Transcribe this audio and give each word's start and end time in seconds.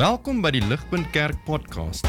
Welkom 0.00 0.38
by 0.40 0.48
die 0.54 0.62
Ligpunt 0.64 1.10
Kerk 1.12 1.42
podcast. 1.44 2.06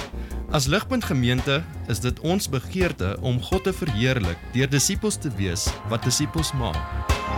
As 0.56 0.64
Ligpunt 0.72 1.04
Gemeente 1.04 1.58
is 1.92 2.00
dit 2.00 2.21
ons 2.24 2.46
begeerte 2.48 3.17
om 3.19 3.42
God 3.44 3.66
te 3.67 3.74
verheerlik 3.75 4.40
deur 4.53 4.69
disippels 4.71 5.17
te 5.19 5.28
wees 5.35 5.66
wat 5.92 6.08
disippels 6.08 6.54
maak 6.56 6.80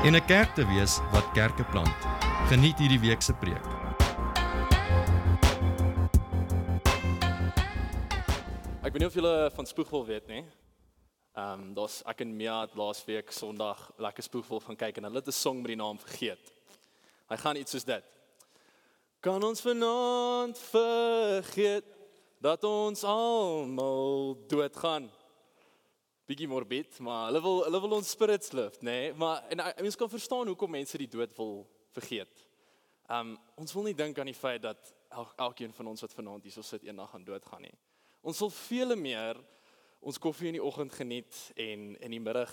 en 0.06 0.14
'n 0.14 0.26
kerk 0.30 0.54
te 0.54 0.62
wees 0.70 1.00
wat 1.10 1.26
kerke 1.34 1.66
plant. 1.74 1.98
Geniet 2.54 2.78
hierdie 2.78 3.02
week 3.02 3.26
se 3.26 3.34
preek. 3.34 3.66
Ek 8.86 8.94
weet 8.94 9.02
nie 9.02 9.10
of 9.10 9.18
julle 9.18 9.50
van 9.56 9.66
spoegwol 9.66 10.06
weet 10.06 10.28
nie. 10.28 10.46
Ehm 11.34 11.54
um, 11.54 11.74
daar's 11.74 12.04
ek 12.06 12.22
en 12.22 12.36
Mia 12.38 12.62
het 12.62 12.76
laasweek 12.76 13.32
Sondag 13.32 13.92
lekker 13.98 14.24
spoegwol 14.24 14.60
gaan 14.60 14.78
kyk 14.78 14.98
en 14.98 15.04
hulle 15.04 15.18
het 15.18 15.28
'n 15.28 15.32
song 15.32 15.66
met 15.66 15.74
die 15.74 15.82
naam 15.82 15.98
vergeet. 15.98 16.46
Hy 17.30 17.38
gaan 17.38 17.56
iets 17.56 17.72
soos 17.72 17.86
dit. 17.86 18.04
Kan 19.24 19.40
ons 19.48 19.62
vanaand 19.64 20.58
vergeet 20.60 21.86
dat 22.44 22.64
ons 22.68 23.06
almal 23.08 24.34
doodgaan? 24.52 25.06
Bietjie 26.28 26.50
morbid, 26.52 26.98
maar 27.00 27.30
hulle 27.30 27.40
wil 27.46 27.62
hulle 27.64 27.80
wil 27.86 27.96
ons 28.02 28.10
spirits 28.12 28.52
lift, 28.52 28.82
nê? 28.84 28.98
Nee? 28.98 29.14
Maar 29.16 29.46
en 29.56 29.62
mense 29.86 30.02
kan 30.02 30.12
verstaan 30.12 30.52
hoekom 30.52 30.76
mense 30.76 31.00
die 31.00 31.08
dood 31.08 31.32
wil 31.38 31.54
vergeet. 31.96 32.44
Um, 33.08 33.38
ons 33.56 33.72
wil 33.78 33.88
nie 33.88 33.96
dink 33.96 34.20
aan 34.20 34.28
die 34.28 34.36
feit 34.36 34.60
dat 34.66 34.92
el 35.16 35.32
elkeen 35.48 35.72
van 35.80 35.94
ons 35.94 36.04
wat 36.04 36.18
vanaand 36.20 36.44
hier 36.44 36.60
sit 36.60 36.84
eendag 36.84 37.16
gaan 37.16 37.24
doodgaan 37.24 37.64
nie. 37.70 37.74
Ons 38.28 38.44
wil 38.44 38.52
vele 38.58 39.00
meer 39.00 39.40
ons 40.04 40.20
koffie 40.20 40.52
in 40.52 40.60
die 40.60 40.66
oggend 40.68 40.92
geniet 41.00 41.40
en 41.56 41.94
in 41.96 42.18
die 42.18 42.24
middag 42.28 42.52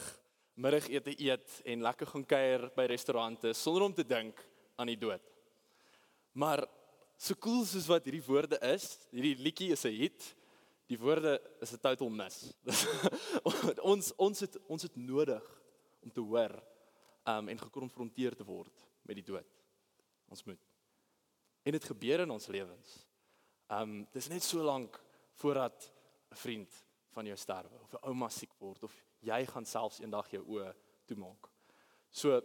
middagete 0.54 1.18
eet 1.18 1.58
en 1.66 1.82
lekker 1.90 2.14
gaan 2.14 2.30
kuier 2.36 2.70
by 2.78 2.86
restaurante 2.94 3.56
sonder 3.58 3.90
om 3.90 3.98
te 3.98 4.06
dink 4.06 4.38
aan 4.78 4.94
die 4.94 5.00
dood. 5.08 5.39
Maar 6.32 6.64
so 7.16 7.34
cool 7.34 7.64
soos 7.64 7.88
wat 7.90 8.06
hierdie 8.06 8.24
woorde 8.24 8.58
is, 8.70 8.92
hierdie 9.10 9.36
liedjie 9.36 9.72
is 9.72 9.84
'n 9.84 9.96
hit. 9.96 10.36
Die 10.86 10.98
woorde 10.98 11.40
is 11.60 11.72
'n 11.72 11.80
total 11.80 12.10
mis. 12.10 12.52
ons 13.92 14.12
ons 14.16 14.40
het 14.40 14.58
ons 14.66 14.82
het 14.82 14.96
nodig 14.96 15.44
om 16.00 16.10
te 16.10 16.20
hoor 16.20 16.54
um 17.24 17.48
en 17.48 17.58
gekonfronteer 17.58 18.36
te 18.36 18.44
word 18.44 18.86
met 19.02 19.16
die 19.16 19.24
dood. 19.24 19.46
Ons 20.28 20.44
moet. 20.44 20.60
En 21.62 21.72
dit 21.72 21.84
gebeur 21.84 22.20
in 22.20 22.30
ons 22.30 22.46
lewens. 22.46 23.06
Um 23.68 24.06
dis 24.12 24.28
net 24.28 24.42
so 24.42 24.62
lank 24.62 25.00
voordat 25.34 25.92
'n 26.30 26.36
vriend 26.36 26.84
van 27.10 27.26
jou 27.26 27.36
sterwe 27.36 27.78
of 27.82 27.92
'n 27.92 28.06
ouma 28.08 28.28
siek 28.28 28.52
word 28.58 28.82
of 28.82 28.94
jy 29.20 29.46
gaan 29.46 29.66
selfs 29.66 30.00
eendag 30.00 30.30
jou 30.30 30.44
oë 30.46 30.74
toemaak. 31.06 31.50
So 32.10 32.40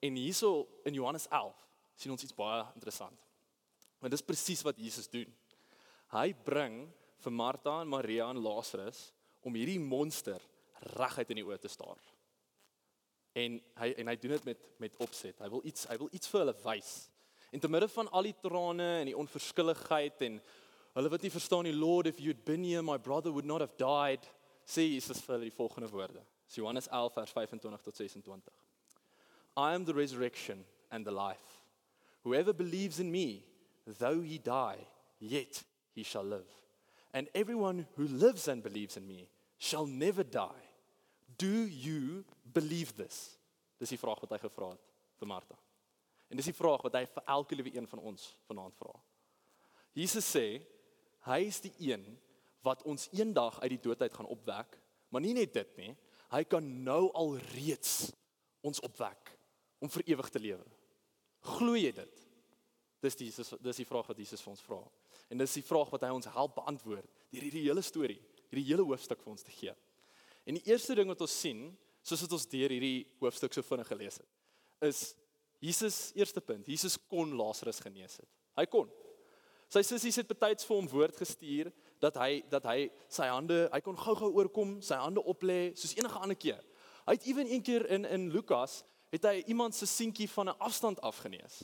en 0.00 0.14
hierso 0.14 0.68
in 0.84 0.94
Johannes 0.94 1.28
11 1.28 1.71
sien 1.96 2.12
ons 2.12 2.22
iets 2.24 2.36
baie 2.36 2.64
interessant. 2.74 3.18
Want 4.02 4.14
dis 4.14 4.24
presies 4.26 4.64
wat 4.66 4.80
Jesus 4.80 5.08
doen. 5.10 5.28
Hy 6.12 6.32
bring 6.44 6.82
vir 7.22 7.34
Martha 7.34 7.80
en 7.82 7.90
Maria 7.90 8.28
en 8.30 8.40
Lazarus 8.42 9.12
om 9.46 9.54
hierdie 9.54 9.80
monster 9.80 10.42
reguit 10.96 11.30
in 11.30 11.40
die 11.40 11.46
oë 11.46 11.60
te 11.62 11.70
staar. 11.70 12.00
En 13.38 13.56
hy 13.80 13.88
en 14.02 14.10
hy 14.10 14.16
doen 14.20 14.34
dit 14.36 14.50
met 14.50 14.66
met 14.82 14.98
opset. 15.04 15.38
Hy 15.40 15.48
wil 15.52 15.62
iets 15.68 15.86
hy 15.88 15.96
wil 16.00 16.10
iets 16.12 16.28
vir 16.32 16.42
hulle 16.42 16.56
wys. 16.64 16.92
En 17.52 17.60
te 17.60 17.70
midde 17.70 17.88
van 17.92 18.10
al 18.10 18.28
die 18.28 18.36
trane 18.42 18.88
en 19.00 19.08
die 19.08 19.16
onverskilligheid 19.18 20.26
en 20.28 20.40
hulle 20.96 21.12
wat 21.12 21.24
nie 21.24 21.32
verstaan 21.32 21.68
die 21.68 21.76
Lord 21.76 22.10
if 22.10 22.20
you'd 22.20 22.44
been 22.44 22.64
here 22.64 22.82
my 22.82 22.98
brother 22.98 23.32
would 23.32 23.48
not 23.48 23.64
have 23.64 23.78
died. 23.78 24.26
Sê 24.66 24.84
Jesus 24.88 25.22
vir 25.24 25.36
hulle 25.36 25.48
die 25.48 25.56
volgende 25.56 25.90
woorde. 25.90 26.22
Johannes 26.52 26.88
11 26.90 27.14
vers 27.16 27.32
25 27.32 27.82
tot 27.82 27.96
26. 27.96 28.52
I 29.56 29.72
am 29.74 29.84
the 29.84 29.94
resurrection 29.94 30.66
and 30.90 31.04
the 31.04 31.12
life. 31.12 31.61
Whoever 32.22 32.52
believes 32.52 33.00
in 33.00 33.10
me, 33.10 33.44
though 33.98 34.20
he 34.20 34.38
die, 34.38 34.78
yet 35.18 35.62
he 35.94 36.02
shall 36.02 36.24
live. 36.24 36.46
And 37.12 37.28
everyone 37.34 37.86
who 37.96 38.06
lives 38.06 38.48
and 38.48 38.62
believes 38.62 38.96
in 38.96 39.06
me 39.06 39.28
shall 39.58 39.86
never 39.86 40.22
die. 40.22 40.64
Do 41.36 41.66
you 41.66 42.24
believe 42.52 42.96
this? 42.96 43.36
Dis 43.78 43.90
die 43.90 43.98
vraag 43.98 44.20
wat 44.22 44.36
hy 44.36 44.38
gevra 44.42 44.70
het 44.72 44.90
vir 45.18 45.28
Martha. 45.28 45.58
En 46.30 46.38
dis 46.38 46.48
die 46.48 46.56
vraag 46.56 46.84
wat 46.86 46.94
hy 46.96 47.04
vir 47.10 47.26
elke 47.34 47.58
liewe 47.58 47.74
een 47.74 47.88
van 47.90 48.00
ons 48.12 48.30
vanaand 48.48 48.76
vra. 48.78 48.94
Jesus 49.92 50.24
sê 50.24 50.46
hy 51.26 51.40
is 51.44 51.60
die 51.60 51.74
een 51.90 52.04
wat 52.64 52.84
ons 52.88 53.08
eendag 53.12 53.58
uit 53.60 53.74
die 53.74 53.82
dood 53.84 54.00
uit 54.00 54.14
gaan 54.14 54.30
opwek, 54.30 54.78
maar 55.12 55.20
nie 55.20 55.34
net 55.36 55.52
dit 55.52 55.74
nie, 55.76 55.90
hy 56.32 56.42
kan 56.48 56.64
nou 56.86 57.10
al 57.18 57.34
reeds 57.52 58.12
ons 58.64 58.80
opwek 58.86 59.34
om 59.82 59.90
vir 59.92 60.06
ewig 60.14 60.30
te 60.32 60.40
lewe. 60.40 60.64
Glo 61.42 61.76
jy 61.78 61.92
dit? 61.96 62.20
Dis 63.02 63.18
die 63.18 63.26
Jesus, 63.30 63.54
dis 63.62 63.80
die 63.82 63.86
vraag 63.88 64.06
wat 64.12 64.18
Jesus 64.18 64.42
vir 64.44 64.52
ons 64.52 64.62
vra. 64.62 64.78
En 65.32 65.40
dis 65.40 65.56
die 65.58 65.64
vraag 65.66 65.90
wat 65.90 66.04
hy 66.06 66.12
ons 66.14 66.28
help 66.34 66.54
beantwoord 66.60 67.08
deur 67.32 67.46
hierdie 67.46 67.64
hele 67.64 67.82
storie, 67.82 68.20
hierdie 68.52 68.68
hele 68.68 68.84
hoofstuk 68.86 69.22
vir 69.24 69.32
ons 69.32 69.42
te 69.46 69.54
gee. 69.54 69.72
En 70.46 70.58
die 70.58 70.64
eerste 70.70 70.94
ding 70.98 71.10
wat 71.10 71.22
ons 71.24 71.34
sien, 71.44 71.64
soos 72.04 72.22
wat 72.26 72.36
ons 72.36 72.46
deur 72.50 72.74
hierdie 72.74 73.06
hoofstuk 73.22 73.54
so 73.54 73.64
vinnig 73.66 73.88
gelees 73.90 74.20
het, 74.20 74.28
is 74.84 75.02
Jesus 75.62 76.10
eerste 76.18 76.42
punt, 76.42 76.66
Jesus 76.66 76.98
kon 77.10 77.36
Lazarus 77.38 77.80
genees 77.82 78.18
het. 78.18 78.28
Hy 78.58 78.66
kon. 78.70 78.90
Sy 79.72 79.80
sissies 79.86 80.18
het 80.20 80.28
betyds 80.28 80.66
vir 80.68 80.76
hom 80.76 80.88
woord 80.90 81.16
gestuur 81.16 81.70
dat 82.02 82.18
hy 82.20 82.42
dat 82.52 82.66
hy 82.68 82.90
sy 83.08 83.28
hande, 83.30 83.64
hy 83.72 83.80
kon 83.80 83.96
gou-gou 83.96 84.28
oorkom, 84.34 84.80
sy 84.84 84.98
hande 85.00 85.22
oplê 85.32 85.72
soos 85.78 85.94
enige 85.96 86.18
ander 86.20 86.36
keer. 86.36 86.60
Hy 87.06 87.14
het 87.16 87.28
ewen 87.30 87.48
een 87.48 87.64
keer 87.64 87.86
in 87.94 88.04
in 88.04 88.28
Lukas 88.34 88.82
het 89.12 89.28
hy 89.28 89.42
iemand 89.52 89.76
se 89.76 89.86
seentjie 89.86 90.28
van 90.30 90.48
'n 90.48 90.58
afstand 90.58 91.00
af 91.00 91.18
genees. 91.20 91.62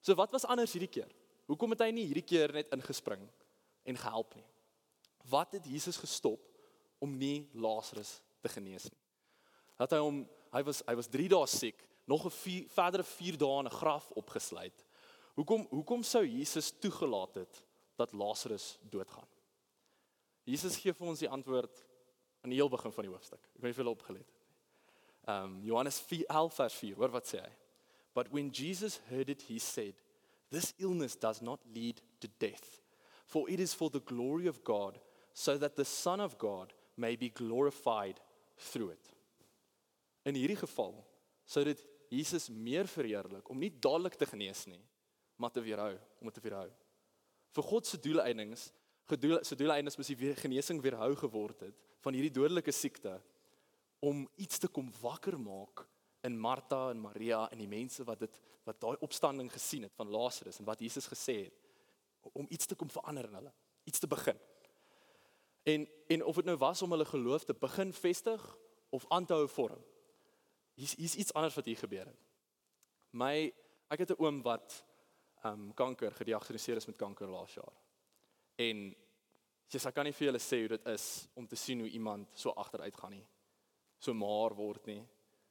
So 0.00 0.14
wat 0.14 0.30
was 0.30 0.44
anders 0.44 0.72
hierdie 0.72 0.90
keer? 0.90 1.10
Hoekom 1.46 1.70
het 1.70 1.80
hy 1.80 1.90
nie 1.90 2.06
hierdie 2.06 2.24
keer 2.24 2.52
net 2.52 2.72
ingespring 2.74 3.28
en 3.84 3.96
gehelp 3.96 4.34
nie? 4.34 4.46
Wat 5.28 5.52
het 5.52 5.66
Jesus 5.66 5.96
gestop 5.96 6.40
om 6.98 7.18
nie 7.18 7.50
Lazarus 7.52 8.22
te 8.40 8.48
genees 8.48 8.84
nie? 8.84 9.02
Dat 9.76 9.90
hy 9.90 9.98
hom 9.98 10.28
hy 10.52 10.62
was 10.62 10.82
hy 10.86 10.94
was 10.94 11.08
3 11.08 11.28
dae 11.28 11.46
siek, 11.46 11.88
nog 12.06 12.24
'n 12.24 12.30
vier, 12.30 12.68
verdere 12.68 13.04
4 13.04 13.36
dae 13.36 13.58
in 13.58 13.66
'n 13.66 13.78
graf 13.78 14.10
opgesluit. 14.10 14.84
Hoekom 15.34 15.66
hoekom 15.70 16.02
sou 16.02 16.24
Jesus 16.24 16.72
toegelaat 16.80 17.34
het 17.34 17.62
dat 17.96 18.12
Lazarus 18.12 18.78
doodgaan? 18.82 19.28
Jesus 20.44 20.76
gee 20.76 20.92
vir 20.92 21.06
ons 21.06 21.18
die 21.18 21.28
antwoord 21.28 21.84
aan 22.42 22.50
die 22.50 22.58
heel 22.58 22.70
begin 22.70 22.92
van 22.92 23.04
die 23.04 23.12
hoofstuk. 23.12 23.42
Ek 23.56 23.60
weet 23.60 23.62
nie 23.62 23.70
of 23.70 23.76
julle 23.76 23.90
opgelet 23.90 24.22
het. 24.26 24.35
Um, 25.26 25.60
Johannes 25.62 25.98
4, 25.98 26.50
vers 26.56 26.72
4, 26.72 26.94
hoor 26.94 27.14
wat 27.14 27.26
sê 27.26 27.40
hy. 27.42 27.52
But 28.14 28.30
when 28.32 28.50
Jesus 28.50 29.00
heard 29.10 29.28
it, 29.28 29.42
he 29.48 29.58
said, 29.58 29.94
This 30.50 30.72
illness 30.78 31.16
does 31.16 31.42
not 31.42 31.60
lead 31.74 32.00
to 32.20 32.28
death, 32.38 32.80
for 33.26 33.50
it 33.50 33.60
is 33.60 33.74
for 33.74 33.90
the 33.90 34.00
glory 34.00 34.46
of 34.46 34.62
God, 34.64 34.98
so 35.34 35.58
that 35.58 35.76
the 35.76 35.84
Son 35.84 36.20
of 36.20 36.38
God 36.38 36.72
may 36.96 37.16
be 37.16 37.28
glorified 37.28 38.20
through 38.56 38.90
it. 38.90 39.10
In 40.24 40.38
hierdie 40.38 40.58
geval 40.58 40.94
sou 41.46 41.62
dit 41.66 41.82
Jesus 42.10 42.48
meer 42.48 42.88
verheerlik 42.88 43.50
om 43.50 43.58
nie 43.60 43.70
dadelik 43.70 44.16
te 44.18 44.26
genees 44.30 44.64
nie, 44.70 44.80
maar 45.36 45.52
te 45.52 45.62
weerhou, 45.62 45.92
om 46.22 46.30
te 46.32 46.42
weerhou. 46.42 46.70
Vir 47.54 47.66
God 47.66 47.86
se 47.86 47.98
doeleindes, 48.00 48.70
gedoel 49.10 49.42
se 49.46 49.58
doeleindes 49.58 49.98
moes 49.98 50.10
die 50.10 50.32
genesing 50.38 50.80
weerhou 50.82 51.12
geword 51.18 51.66
het 51.68 51.84
van 52.02 52.16
hierdie 52.16 52.32
dodelike 52.34 52.72
siekte 52.74 53.18
om 53.98 54.28
iets 54.36 54.58
te 54.58 54.68
kom 54.68 54.90
wakker 55.00 55.38
maak 55.40 55.86
in 56.26 56.38
Martha 56.38 56.90
en 56.90 57.00
Maria 57.00 57.46
en 57.50 57.58
die 57.58 57.70
mense 57.70 58.04
wat 58.04 58.24
dit 58.24 58.42
wat 58.66 58.80
daai 58.82 58.96
opstanding 59.06 59.46
gesien 59.52 59.86
het 59.86 59.94
van 59.94 60.10
Lazarus 60.10 60.58
en 60.58 60.66
wat 60.66 60.80
Jesus 60.82 61.06
gesê 61.06 61.36
het 61.44 62.32
om 62.34 62.46
iets 62.50 62.66
te 62.66 62.74
kom 62.74 62.90
verander 62.90 63.28
in 63.28 63.36
hulle, 63.38 63.52
iets 63.86 64.00
te 64.02 64.08
begin. 64.10 64.38
En 65.62 65.86
en 66.08 66.24
of 66.24 66.34
dit 66.34 66.48
nou 66.48 66.56
was 66.58 66.82
om 66.82 66.90
hulle 66.90 67.06
geloof 67.06 67.44
te 67.44 67.54
begin 67.54 67.92
vestig 67.92 68.42
of 68.90 69.04
aan 69.08 69.26
te 69.26 69.34
hou 69.34 69.46
vorm. 69.48 69.84
Hier's 70.74 70.96
hier's 70.98 71.14
iets 71.14 71.32
anders 71.32 71.54
wat 71.54 71.64
hier 71.70 71.78
gebeur 71.78 72.10
het. 72.10 72.18
My 73.10 73.52
ek 73.88 74.02
het 74.02 74.10
'n 74.10 74.22
oom 74.22 74.42
wat 74.42 74.84
ehm 75.44 75.52
um, 75.52 75.74
kanker 75.74 76.12
gediagnoseer 76.12 76.76
is 76.76 76.86
met 76.86 76.96
kanker 76.96 77.28
laas 77.28 77.54
jaar. 77.54 77.76
En 78.56 78.96
jy 79.68 79.78
sê 79.78 79.92
kan 79.92 80.04
nie 80.04 80.12
vir 80.12 80.26
julle 80.26 80.42
sê 80.42 80.58
hoe 80.58 80.68
dit 80.68 80.86
is 80.86 81.28
om 81.34 81.46
te 81.46 81.56
sien 81.56 81.80
hoe 81.80 81.88
iemand 81.88 82.38
so 82.38 82.50
agteruit 82.50 82.96
gaan 82.96 83.10
nie 83.10 83.26
so 84.06 84.14
maar 84.14 84.54
word 84.56 84.86
nie. 84.90 85.00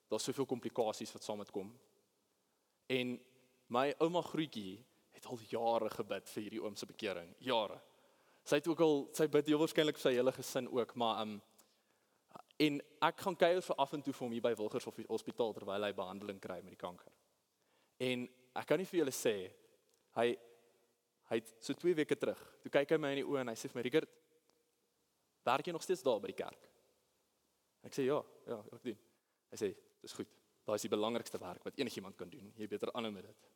Daar's 0.09 0.25
soveel 0.27 0.47
komplikasies 0.49 1.13
wat 1.15 1.25
saam 1.25 1.41
met 1.41 1.51
kom. 1.53 1.71
En 2.91 3.15
my 3.73 3.87
ouma 4.03 4.21
Groetjie 4.21 4.77
het 5.15 5.25
al 5.25 5.41
jare 5.49 5.89
gebid 5.89 6.29
vir 6.29 6.45
hierdie 6.45 6.61
oom 6.61 6.75
se 6.77 6.87
bekering, 6.89 7.33
jare. 7.43 7.79
Sy 8.45 8.59
het 8.59 8.67
ook 8.69 8.81
al 8.85 8.97
sy 9.17 9.27
bid 9.31 9.49
heel 9.49 9.61
waarskynlik 9.61 9.97
vir 9.97 10.05
sy 10.05 10.15
hele 10.19 10.33
gesin 10.35 10.69
ook, 10.69 10.95
maar 11.01 11.23
um 11.25 11.37
en 12.61 12.77
ek 13.03 13.19
gaan 13.19 13.35
kuier 13.35 13.59
vir 13.65 13.79
af 13.83 13.93
en 13.97 14.03
toe 14.03 14.13
vir 14.15 14.23
hom 14.23 14.33
hier 14.35 14.43
by 14.45 14.53
Wilgers 14.55 14.85
Hospitaal 15.09 15.51
terwyl 15.57 15.83
hy 15.83 15.91
behandeling 15.95 16.37
kry 16.39 16.61
met 16.63 16.71
die 16.71 16.79
kanker. 16.79 17.11
En 17.99 18.23
ek 18.55 18.69
kan 18.69 18.79
nie 18.79 18.87
vir 18.87 19.01
julle 19.01 19.15
sê 19.15 19.35
hy 20.15 20.29
hy 21.25 21.39
het 21.41 21.51
so 21.57 21.73
2 21.73 21.97
weke 21.97 22.15
terug, 22.21 22.39
toe 22.61 22.69
kyk 22.71 22.93
hy 22.93 22.97
my 23.01 23.11
in 23.15 23.23
die 23.23 23.25
oë 23.25 23.41
en 23.41 23.49
hy 23.49 23.55
sê 23.57 23.67
vir 23.71 23.79
my 23.79 23.83
Rickert, 23.87 24.11
werk 25.49 25.67
jy 25.67 25.73
nog 25.73 25.83
steeds 25.83 26.05
daar 26.05 26.21
by 26.21 26.29
die 26.29 26.37
kerk? 26.37 26.67
Ek 27.85 27.93
sê 27.93 28.07
ja, 28.07 28.17
ja, 28.49 28.57
ek 28.73 28.83
doen. 28.83 28.97
Hy 29.51 29.59
sê, 29.61 29.75
"Dis 30.01 30.13
goed. 30.13 30.27
Daai 30.65 30.75
is 30.75 30.81
die 30.81 30.89
belangrikste 30.89 31.37
werk 31.39 31.63
wat 31.63 31.77
enigiemand 31.77 32.17
kan 32.17 32.29
doen. 32.29 32.53
Jy 32.57 32.67
beter 32.67 32.91
aanhou 32.93 33.11
met 33.11 33.23
dit." 33.23 33.51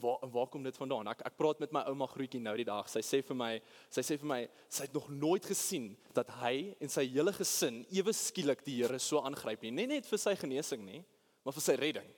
waar 0.00 0.30
waar 0.30 0.46
kom 0.46 0.62
dit 0.62 0.76
vandaan? 0.76 1.08
Ek 1.08 1.22
ek 1.26 1.36
praat 1.36 1.60
met 1.62 1.72
my 1.72 1.82
ouma 1.90 2.06
grootjie 2.10 2.40
nou 2.42 2.54
die 2.58 2.66
dag. 2.68 2.88
Sy 2.90 3.02
sê 3.04 3.22
vir 3.24 3.38
my, 3.38 3.50
sy 3.92 4.04
sê 4.06 4.18
vir 4.20 4.30
my, 4.30 4.38
sy 4.72 4.86
het 4.86 4.96
nog 4.96 5.08
nooit 5.12 5.46
gesien 5.46 5.92
dat 6.16 6.30
hy 6.42 6.74
en 6.82 6.92
sy 6.92 7.06
hele 7.10 7.32
gesin 7.36 7.82
ewe 7.94 8.14
skielik 8.16 8.64
die 8.66 8.78
Here 8.82 8.98
so 9.02 9.22
aangryp 9.24 9.64
nie. 9.64 9.72
Nie 9.74 9.88
net 9.96 10.08
vir 10.08 10.20
sy 10.20 10.34
genesing 10.38 10.84
nie, 10.84 11.02
maar 11.44 11.56
vir 11.56 11.64
sy 11.64 11.76
redding. 11.80 12.08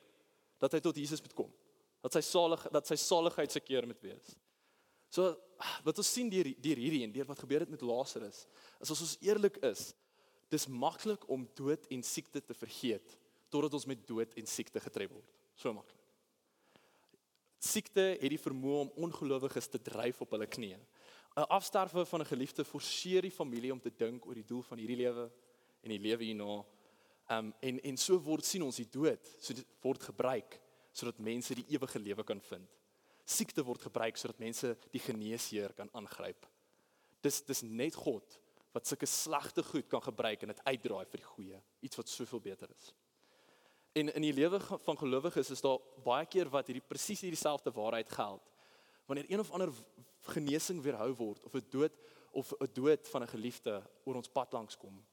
Dat 0.59 0.75
hy 0.75 0.83
tot 0.85 0.99
Jesus 0.99 1.23
moet 1.23 1.37
kom. 1.39 1.53
Dat 2.03 2.17
sy 2.17 2.23
salig 2.27 2.65
dat 2.75 2.89
sy 2.89 2.99
saligheid 3.01 3.55
se 3.55 3.63
keer 3.63 3.87
moet 3.87 4.03
wees. 4.03 4.35
So 5.15 5.35
wat 5.87 5.99
ons 5.99 6.11
sien 6.13 6.29
deur 6.31 6.51
deur 6.63 6.79
hierdie 6.79 7.05
en 7.07 7.15
deur 7.15 7.27
wat 7.31 7.41
gebeur 7.43 7.65
het 7.65 7.73
met 7.73 7.83
Lazarus, 7.83 8.45
is 8.79 8.93
as 8.93 9.03
ons 9.03 9.17
eerlik 9.25 9.59
is, 9.67 9.89
dis 10.51 10.67
maklik 10.67 11.29
om 11.29 11.47
dood 11.55 11.87
en 11.93 12.03
siekte 12.03 12.41
te 12.41 12.55
vergeet 12.55 13.17
totdat 13.49 13.75
ons 13.79 13.87
met 13.89 14.07
dood 14.09 14.35
en 14.37 14.47
siekte 14.47 14.81
getref 14.81 15.13
word. 15.13 15.29
So 15.57 15.73
maklik. 15.73 15.97
Siekte 17.59 18.05
het 18.21 18.31
die 18.31 18.41
vermoë 18.41 18.83
om 18.85 19.07
ongelowiges 19.09 19.71
te 19.73 19.81
dryf 19.83 20.21
op 20.23 20.37
hulle 20.37 20.47
knieë. 20.47 20.79
'n 21.39 21.47
Afsterwe 21.55 22.05
van 22.07 22.21
'n 22.21 22.33
geliefde 22.33 22.65
forceer 22.65 23.23
die 23.23 23.31
familie 23.31 23.73
om 23.73 23.81
te 23.81 23.91
dink 23.91 24.27
oor 24.27 24.35
die 24.35 24.47
doel 24.47 24.63
van 24.63 24.79
hierdie 24.79 24.97
lewe 24.97 25.31
en 25.83 25.91
die 25.91 25.99
lewe 25.99 26.25
hierna. 26.25 26.65
Um 27.31 27.55
en 27.61 27.81
en 27.83 27.97
so 27.97 28.19
word 28.19 28.45
sien 28.45 28.63
ons 28.63 28.77
die 28.77 28.91
dood 28.91 29.37
so 29.39 29.55
word 29.83 30.03
gebruik 30.03 30.61
sodat 30.93 31.19
mense 31.19 31.55
die 31.55 31.67
ewige 31.69 31.99
lewe 31.99 32.25
kan 32.25 32.41
vind. 32.41 32.69
Siekte 33.25 33.65
word 33.65 33.81
gebruik 33.81 34.17
sodat 34.17 34.39
mense 34.39 34.77
die 34.91 35.01
geneesheer 35.01 35.73
kan 35.73 35.91
aangryp. 35.93 36.47
Dis 37.21 37.43
dis 37.43 37.63
net 37.63 37.95
God 37.95 38.39
wat 38.79 38.87
sulke 38.87 39.07
slegte 39.11 39.63
goed 39.67 39.89
kan 39.91 40.03
gebruik 40.03 40.43
en 40.43 40.53
dit 40.53 40.65
uitdraai 40.65 41.05
vir 41.11 41.23
die 41.23 41.31
goeie, 41.33 41.61
iets 41.83 41.99
wat 41.99 42.11
soveel 42.11 42.43
beter 42.45 42.71
is. 42.71 42.93
En 43.99 44.13
in 44.13 44.23
die 44.23 44.35
lewe 44.37 44.61
van 44.61 44.99
gelowiges 45.01 45.51
is 45.51 45.65
daar 45.65 45.81
baie 46.05 46.27
keer 46.31 46.51
wat 46.53 46.69
hierdie 46.71 46.85
presies 46.87 47.25
hierdie 47.25 47.41
selfde 47.41 47.73
waarheid 47.75 48.11
geld. 48.15 48.45
Wanneer 49.11 49.31
een 49.33 49.43
of 49.43 49.51
ander 49.57 49.73
genesing 50.35 50.83
weerhou 50.85 51.11
word 51.19 51.45
of 51.49 51.55
'n 51.55 51.67
dood 51.71 51.95
of 52.33 52.53
'n 52.61 52.71
dood 52.73 53.09
van 53.09 53.23
'n 53.23 53.35
geliefde 53.35 53.83
oor 54.05 54.15
ons 54.15 54.29
pad 54.29 54.53
langs 54.53 54.77
kom. 54.77 55.05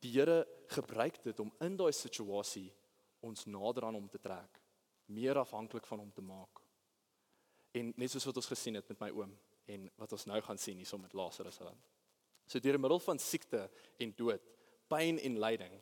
Die 0.00 0.12
Here 0.12 0.46
gebruik 0.68 1.22
dit 1.22 1.40
om 1.40 1.52
in 1.60 1.76
daai 1.76 1.92
situasie 1.92 2.72
ons 3.20 3.46
nader 3.46 3.84
aan 3.84 3.94
hom 3.94 4.08
te 4.08 4.18
trek, 4.18 4.60
meer 5.06 5.38
afhanklik 5.38 5.86
van 5.86 5.98
hom 5.98 6.12
te 6.12 6.22
maak. 6.22 6.60
En 7.72 7.92
net 7.96 8.10
soos 8.10 8.24
wat 8.24 8.36
ons 8.36 8.46
gesien 8.46 8.74
het 8.74 8.88
met 8.88 9.00
my 9.00 9.10
oom 9.10 9.38
en 9.66 9.90
wat 9.96 10.12
ons 10.12 10.24
nou 10.24 10.40
gaan 10.40 10.58
sien 10.58 10.76
hierso 10.76 10.98
met 10.98 11.12
Lazarus. 11.12 11.58
So 12.48 12.60
deur 12.64 12.80
middel 12.80 13.00
van 13.04 13.20
siekte 13.20 13.66
en 14.00 14.14
dood, 14.16 14.44
pyn 14.88 15.20
en 15.20 15.36
lyding, 15.40 15.74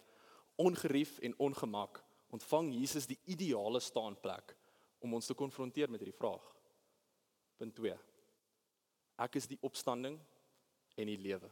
ongerief 0.59 1.19
en 1.23 1.37
ongemak 1.39 2.03
ontvang 2.35 2.73
Jesus 2.75 3.07
die 3.07 3.19
ideale 3.31 3.81
staanplek 3.81 4.57
om 5.05 5.15
ons 5.15 5.29
te 5.29 5.37
konfronteer 5.39 5.91
met 5.93 6.03
hierdie 6.03 6.19
vraag. 6.19 6.43
Punt 7.57 7.77
2. 7.79 7.95
Ek 9.23 9.39
is 9.39 9.47
die 9.49 9.59
opstanding 9.65 10.19
en 10.97 11.09
die 11.09 11.21
lewe. 11.21 11.49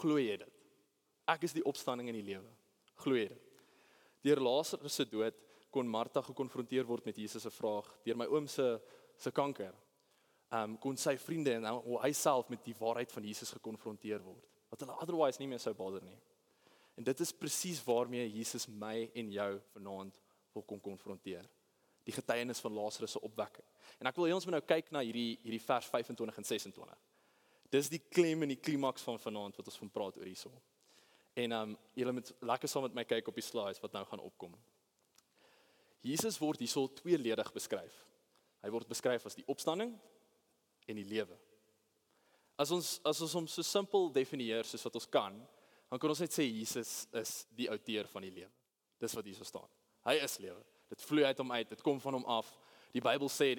Glo 0.00 0.18
jy 0.20 0.36
dit? 0.42 0.58
Ek 1.30 1.46
is 1.46 1.54
die 1.54 1.64
opstanding 1.66 2.10
en 2.10 2.18
die 2.18 2.26
lewe. 2.26 2.50
Glo 3.00 3.16
jy 3.16 3.28
dit? 3.30 3.46
Deur 4.26 4.42
Lazarus 4.44 4.98
se 5.00 5.06
dood 5.08 5.38
kon 5.72 5.88
Martha 5.88 6.20
gekonfronteer 6.26 6.84
word 6.88 7.06
met 7.06 7.18
Jesus 7.20 7.46
se 7.46 7.52
vraag 7.54 7.86
deur 8.04 8.18
my 8.18 8.26
oom 8.28 8.48
se 8.50 8.66
se 9.20 9.30
kanker. 9.36 9.74
Um, 10.50 10.74
kon 10.82 10.96
sy 10.98 11.14
vriende 11.22 11.52
en 11.54 11.66
hoe 11.84 12.00
hy 12.02 12.10
self 12.16 12.48
met 12.50 12.64
die 12.66 12.74
waarheid 12.74 13.12
van 13.14 13.22
Jesus 13.22 13.52
gekonfronteer 13.54 14.18
word 14.24 14.48
wat 14.70 14.82
hulle 14.82 14.96
otherwise 15.02 15.38
nie 15.38 15.48
meer 15.50 15.60
sou 15.62 15.72
bother 15.74 16.02
nie. 16.02 16.16
En 16.98 17.06
dit 17.06 17.20
is 17.24 17.32
presies 17.34 17.80
waarmee 17.82 18.26
Jesus 18.28 18.68
my 18.68 19.08
en 19.18 19.30
jou 19.34 19.48
vanaand 19.72 20.18
wil 20.54 20.64
kom 20.66 20.80
konfronteer. 20.82 21.46
Die 22.06 22.14
getuienis 22.14 22.62
van 22.62 22.74
Lazarus 22.74 23.16
se 23.16 23.22
opwekking. 23.26 23.66
En 23.98 24.10
ek 24.10 24.18
wil 24.18 24.28
hê 24.28 24.34
ons 24.34 24.46
moet 24.46 24.56
nou 24.56 24.62
kyk 24.66 24.92
na 24.94 25.02
hierdie 25.06 25.38
hierdie 25.44 25.62
vers 25.64 25.88
25 25.90 26.42
en 26.42 26.48
26. 26.50 26.92
Dis 27.70 27.90
die 27.92 28.02
klem 28.10 28.46
en 28.46 28.50
die 28.50 28.58
klimaks 28.58 29.06
van 29.06 29.18
vanaand 29.22 29.58
wat 29.58 29.70
ons 29.70 29.80
van 29.82 29.94
praat 29.94 30.18
oor 30.18 30.28
hierso. 30.30 30.52
En 31.38 31.54
ehm 31.56 31.74
um, 31.74 31.78
julle 31.94 32.14
moet 32.18 32.34
lekker 32.52 32.70
saam 32.70 32.88
met 32.88 32.98
my 32.98 33.06
kyk 33.06 33.30
op 33.30 33.38
die 33.38 33.46
slides 33.46 33.82
wat 33.82 33.94
nou 33.94 34.04
gaan 34.06 34.22
opkom. 34.26 34.54
Jesus 36.02 36.38
word 36.40 36.62
hierso 36.62 36.88
tweeledig 37.00 37.52
beskryf. 37.54 38.02
Hy 38.64 38.70
word 38.74 38.88
beskryf 38.90 39.26
as 39.26 39.38
die 39.38 39.46
opstanding 39.46 39.94
en 40.90 40.98
die 41.00 41.08
lewe. 41.08 41.36
As 42.60 42.72
ons 42.74 42.98
as 43.08 43.20
ons 43.24 43.34
hom 43.38 43.46
so 43.48 43.64
simpel 43.64 44.10
definieer 44.12 44.68
soos 44.68 44.84
wat 44.84 44.98
ons 45.00 45.08
kan, 45.08 45.36
dan 45.90 46.00
kan 46.00 46.12
ons 46.12 46.22
net 46.22 46.34
sê 46.34 46.44
Jesus 46.44 47.06
is 47.16 47.34
die 47.56 47.70
outeur 47.72 48.08
van 48.12 48.26
die 48.26 48.34
lewe. 48.42 48.50
Dis 49.00 49.14
wat 49.16 49.26
hier 49.26 49.38
so 49.38 49.48
staan. 49.48 49.68
Hy 50.06 50.18
is 50.20 50.36
lewe. 50.42 50.60
Dit 50.92 51.04
vloei 51.06 51.24
uit 51.24 51.40
hom 51.40 51.52
uit, 51.54 51.70
dit 51.70 51.82
kom 51.86 52.00
van 52.02 52.18
hom 52.18 52.26
af. 52.28 52.50
Die 52.92 53.02
Bybel 53.02 53.30
sê 53.32 53.54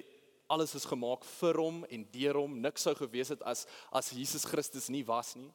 alles 0.52 0.74
is 0.76 0.86
gemaak 0.88 1.24
vir 1.38 1.58
hom 1.60 1.82
en 1.88 2.06
deur 2.14 2.38
hom. 2.42 2.58
Niks 2.62 2.86
sou 2.86 2.94
gewees 2.98 3.32
het 3.34 3.42
as 3.48 3.66
as 3.90 4.12
Jesus 4.14 4.46
Christus 4.48 4.90
nie 4.92 5.02
was 5.08 5.34
nie. 5.36 5.50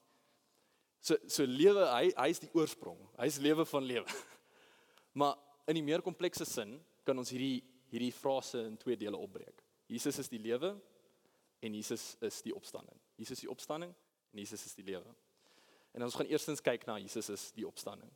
So 1.00 1.16
so 1.30 1.46
lewe, 1.48 1.86
hy 1.94 2.12
hy's 2.18 2.42
die 2.44 2.52
oorsprong. 2.58 3.00
Hy's 3.22 3.40
lewe 3.44 3.66
van 3.70 3.88
lewe. 3.88 4.08
Maar 5.18 5.38
in 5.66 5.80
die 5.80 5.86
meer 5.86 6.04
komplekse 6.06 6.46
sin 6.46 6.76
kan 7.08 7.18
ons 7.18 7.32
hierdie 7.34 7.64
hierdie 7.90 8.12
frase 8.12 8.60
in 8.68 8.76
twee 8.78 8.98
dele 9.00 9.18
opbreek. 9.18 9.64
Jesus 9.88 10.20
is 10.20 10.30
die 10.30 10.42
lewe 10.44 10.74
en 11.60 11.74
Jesus 11.74 12.16
is 12.22 12.42
die 12.46 12.56
opstanding. 12.56 13.00
Jesus 13.16 13.38
is 13.40 13.46
die 13.46 13.52
opstanding 13.52 13.94
en 14.32 14.40
Jesus 14.40 14.66
is 14.66 14.76
die 14.78 14.86
lewe. 14.86 15.16
En 15.98 16.04
ons 16.06 16.16
gaan 16.16 16.30
eerstens 16.30 16.62
kyk 16.62 16.86
na 16.86 17.00
Jesus 17.02 17.30
is 17.34 17.52
die 17.58 17.66
opstanding. 17.68 18.12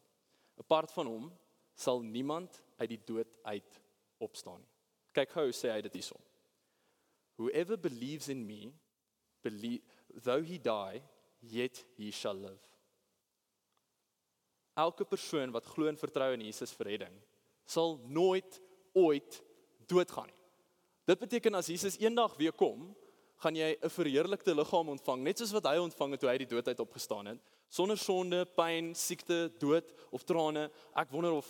Apart 0.61 0.91
van 0.93 1.09
hom 1.09 1.31
sal 1.73 2.03
niemand 2.05 2.61
uit 2.77 2.91
die 2.93 3.01
dood 3.05 3.39
uit 3.47 3.79
opstaan 4.21 4.59
nie. 4.61 4.69
Kyk 5.15 5.33
hoe 5.35 5.51
sê 5.55 5.71
hy 5.73 5.81
dit 5.83 5.97
hierso. 5.99 6.19
Whoever 7.41 7.77
believes 7.79 8.29
in 8.29 8.45
me, 8.45 8.69
believe 9.41 9.81
though 10.23 10.43
he 10.45 10.59
die, 10.61 11.01
yet 11.41 11.81
he 11.97 12.11
shall 12.11 12.37
live. 12.37 12.61
Elke 14.77 15.05
persoon 15.05 15.51
wat 15.51 15.67
glo 15.73 15.89
en 15.89 15.99
vertrou 15.99 16.31
in 16.35 16.45
Jesus 16.45 16.71
vir 16.77 16.93
redding, 16.93 17.15
sal 17.65 17.97
nooit 18.07 18.61
ooit 18.93 19.41
doodgaan 19.89 20.29
nie. 20.29 20.37
Dit 21.09 21.19
beteken 21.19 21.57
as 21.57 21.67
Jesus 21.71 21.97
eendag 21.99 22.37
weer 22.39 22.53
kom, 22.55 22.91
gaan 23.41 23.55
jy 23.55 23.77
'n 23.81 23.89
verheerlikte 23.89 24.55
liggaam 24.55 24.89
ontvang, 24.89 25.21
net 25.23 25.37
soos 25.37 25.51
wat 25.51 25.65
hy 25.65 25.77
ontvang 25.77 26.11
het 26.11 26.19
toe 26.19 26.29
hy 26.29 26.37
die 26.37 26.51
dood 26.53 26.67
uit 26.67 26.79
opgestaan 26.79 27.25
het 27.25 27.39
sonder 27.71 27.97
sonde, 27.99 28.43
pyn, 28.57 28.91
siekte, 28.97 29.45
dood 29.61 29.87
of 30.11 30.25
trane. 30.27 30.67
Ek 30.99 31.11
wonder 31.13 31.37
of 31.39 31.47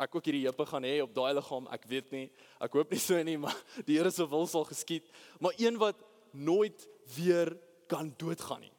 ek 0.00 0.14
ook 0.16 0.30
hierdie 0.30 0.46
heupe 0.46 0.66
gaan 0.70 0.86
hê 0.86 0.96
op 1.02 1.12
daai 1.16 1.34
liggaam. 1.36 1.66
Ek 1.74 1.86
weet 1.90 2.12
nie. 2.14 2.24
Ek 2.62 2.78
hoop 2.78 2.94
nie 2.94 3.02
so 3.02 3.18
nie, 3.26 3.36
maar 3.40 3.56
die 3.88 3.98
Here 3.98 4.12
se 4.14 4.26
wil 4.30 4.46
sal 4.50 4.66
geskied. 4.70 5.10
Maar 5.42 5.58
een 5.60 5.78
wat 5.82 5.98
nooit 6.32 6.86
weer 7.16 7.52
kan 7.90 8.12
doodgaan 8.18 8.64
nie. 8.64 8.72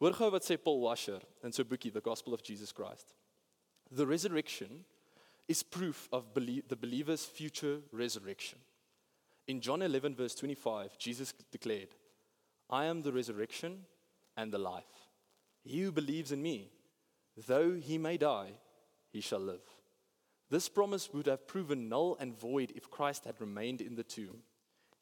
Hoor 0.00 0.14
gou 0.16 0.30
wat 0.32 0.44
sê 0.44 0.58
Paul 0.60 0.82
Washer 0.84 1.22
in 1.44 1.54
sy 1.56 1.64
boekie 1.66 1.92
The 1.92 2.04
Gospel 2.04 2.36
of 2.36 2.44
Jesus 2.46 2.72
Christ. 2.76 3.14
The 3.90 4.06
resurrection 4.06 4.84
is 5.48 5.62
proof 5.62 6.06
of 6.12 6.34
the 6.34 6.76
believer's 6.76 7.24
future 7.24 7.80
resurrection. 7.92 8.58
In 9.46 9.60
John 9.62 9.82
11 9.82 10.16
verse 10.16 10.34
25, 10.34 10.98
Jesus 10.98 11.32
declared, 11.52 11.94
I 12.68 12.86
am 12.86 13.02
the 13.02 13.12
resurrection 13.12 13.84
and 14.36 14.52
the 14.52 14.58
life. 14.58 14.84
He 15.64 15.82
who 15.82 15.92
believes 15.92 16.32
in 16.32 16.42
me, 16.42 16.70
though 17.46 17.74
he 17.74 17.98
may 17.98 18.16
die, 18.16 18.52
he 19.10 19.20
shall 19.20 19.40
live. 19.40 19.62
This 20.50 20.68
promise 20.68 21.12
would 21.12 21.26
have 21.26 21.48
proven 21.48 21.88
null 21.88 22.16
and 22.20 22.38
void 22.38 22.72
if 22.76 22.90
Christ 22.90 23.24
had 23.24 23.40
remained 23.40 23.80
in 23.80 23.96
the 23.96 24.04
tomb. 24.04 24.42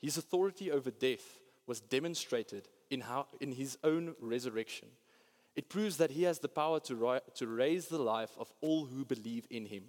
His 0.01 0.17
authority 0.17 0.71
over 0.71 0.91
death 0.91 1.39
was 1.67 1.81
demonstrated 1.81 2.69
in, 2.91 3.03
how, 3.03 3.27
in 3.41 3.53
his 3.53 3.79
own 3.85 4.15
resurrection. 4.21 4.89
It 5.57 5.69
proves 5.69 5.99
that 5.99 6.11
he 6.11 6.25
has 6.25 6.39
the 6.41 6.49
power 6.49 6.81
to, 6.81 6.97
ri- 6.97 7.21
to 7.37 7.47
raise 7.47 7.87
the 7.87 7.99
life 7.99 8.33
of 8.39 8.53
all 8.61 8.87
who 8.87 9.05
believe 9.05 9.47
in 9.51 9.67
him. 9.67 9.85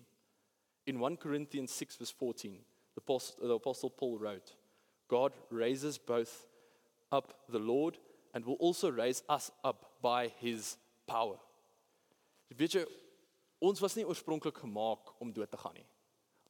In 0.85 0.99
1 0.99 1.17
Corinthians 1.17 1.71
6, 1.71 1.97
verse 1.97 2.11
14, 2.11 2.59
the 2.95 3.21
the 3.41 3.53
Apostle 3.53 3.89
Paul 3.89 4.17
wrote, 4.17 4.53
God 5.09 5.33
raises 5.49 5.97
both 5.97 6.47
up 7.15 7.33
the 7.49 7.61
Lord 7.61 7.97
and 8.33 8.45
will 8.45 8.59
also 8.59 8.91
raise 8.91 9.23
us 9.29 9.51
up 9.63 9.85
by 10.03 10.27
his 10.41 10.75
power. 11.07 11.39
Weet 12.53 12.77
jy, 12.77 12.85
ons 13.63 13.81
was 13.81 13.95
nie 13.97 14.05
oorspronklik 14.05 14.59
gemaak 14.61 15.15
om 15.23 15.31
dood 15.33 15.51
te 15.51 15.59
gaan 15.59 15.77
nie. 15.79 15.87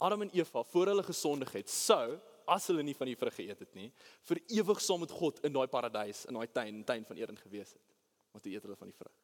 Adam 0.04 0.26
en 0.26 0.34
Eva, 0.36 0.64
voor 0.74 0.92
hulle 0.92 1.06
gesondig 1.08 1.54
het, 1.56 1.72
sou 1.72 2.18
as 2.52 2.68
hulle 2.70 2.84
nie 2.86 2.96
van 2.98 3.10
die 3.10 3.18
vrug 3.18 3.34
geëet 3.38 3.62
het 3.64 3.78
nie, 3.78 3.88
vir 4.28 4.42
ewig 4.60 4.82
saam 4.84 5.02
met 5.02 5.14
God 5.14 5.40
in 5.48 5.54
daai 5.56 5.68
paradys, 5.72 6.26
in 6.30 6.38
daai 6.38 6.52
tuin, 6.54 6.82
tuin 6.86 7.06
van 7.08 7.22
Eden 7.22 7.40
gewees 7.42 7.74
het. 7.78 7.96
Want 8.36 8.44
toe 8.46 8.54
eet 8.54 8.66
hulle 8.68 8.78
van 8.78 8.92
die 8.92 8.98
vrug. 8.98 9.16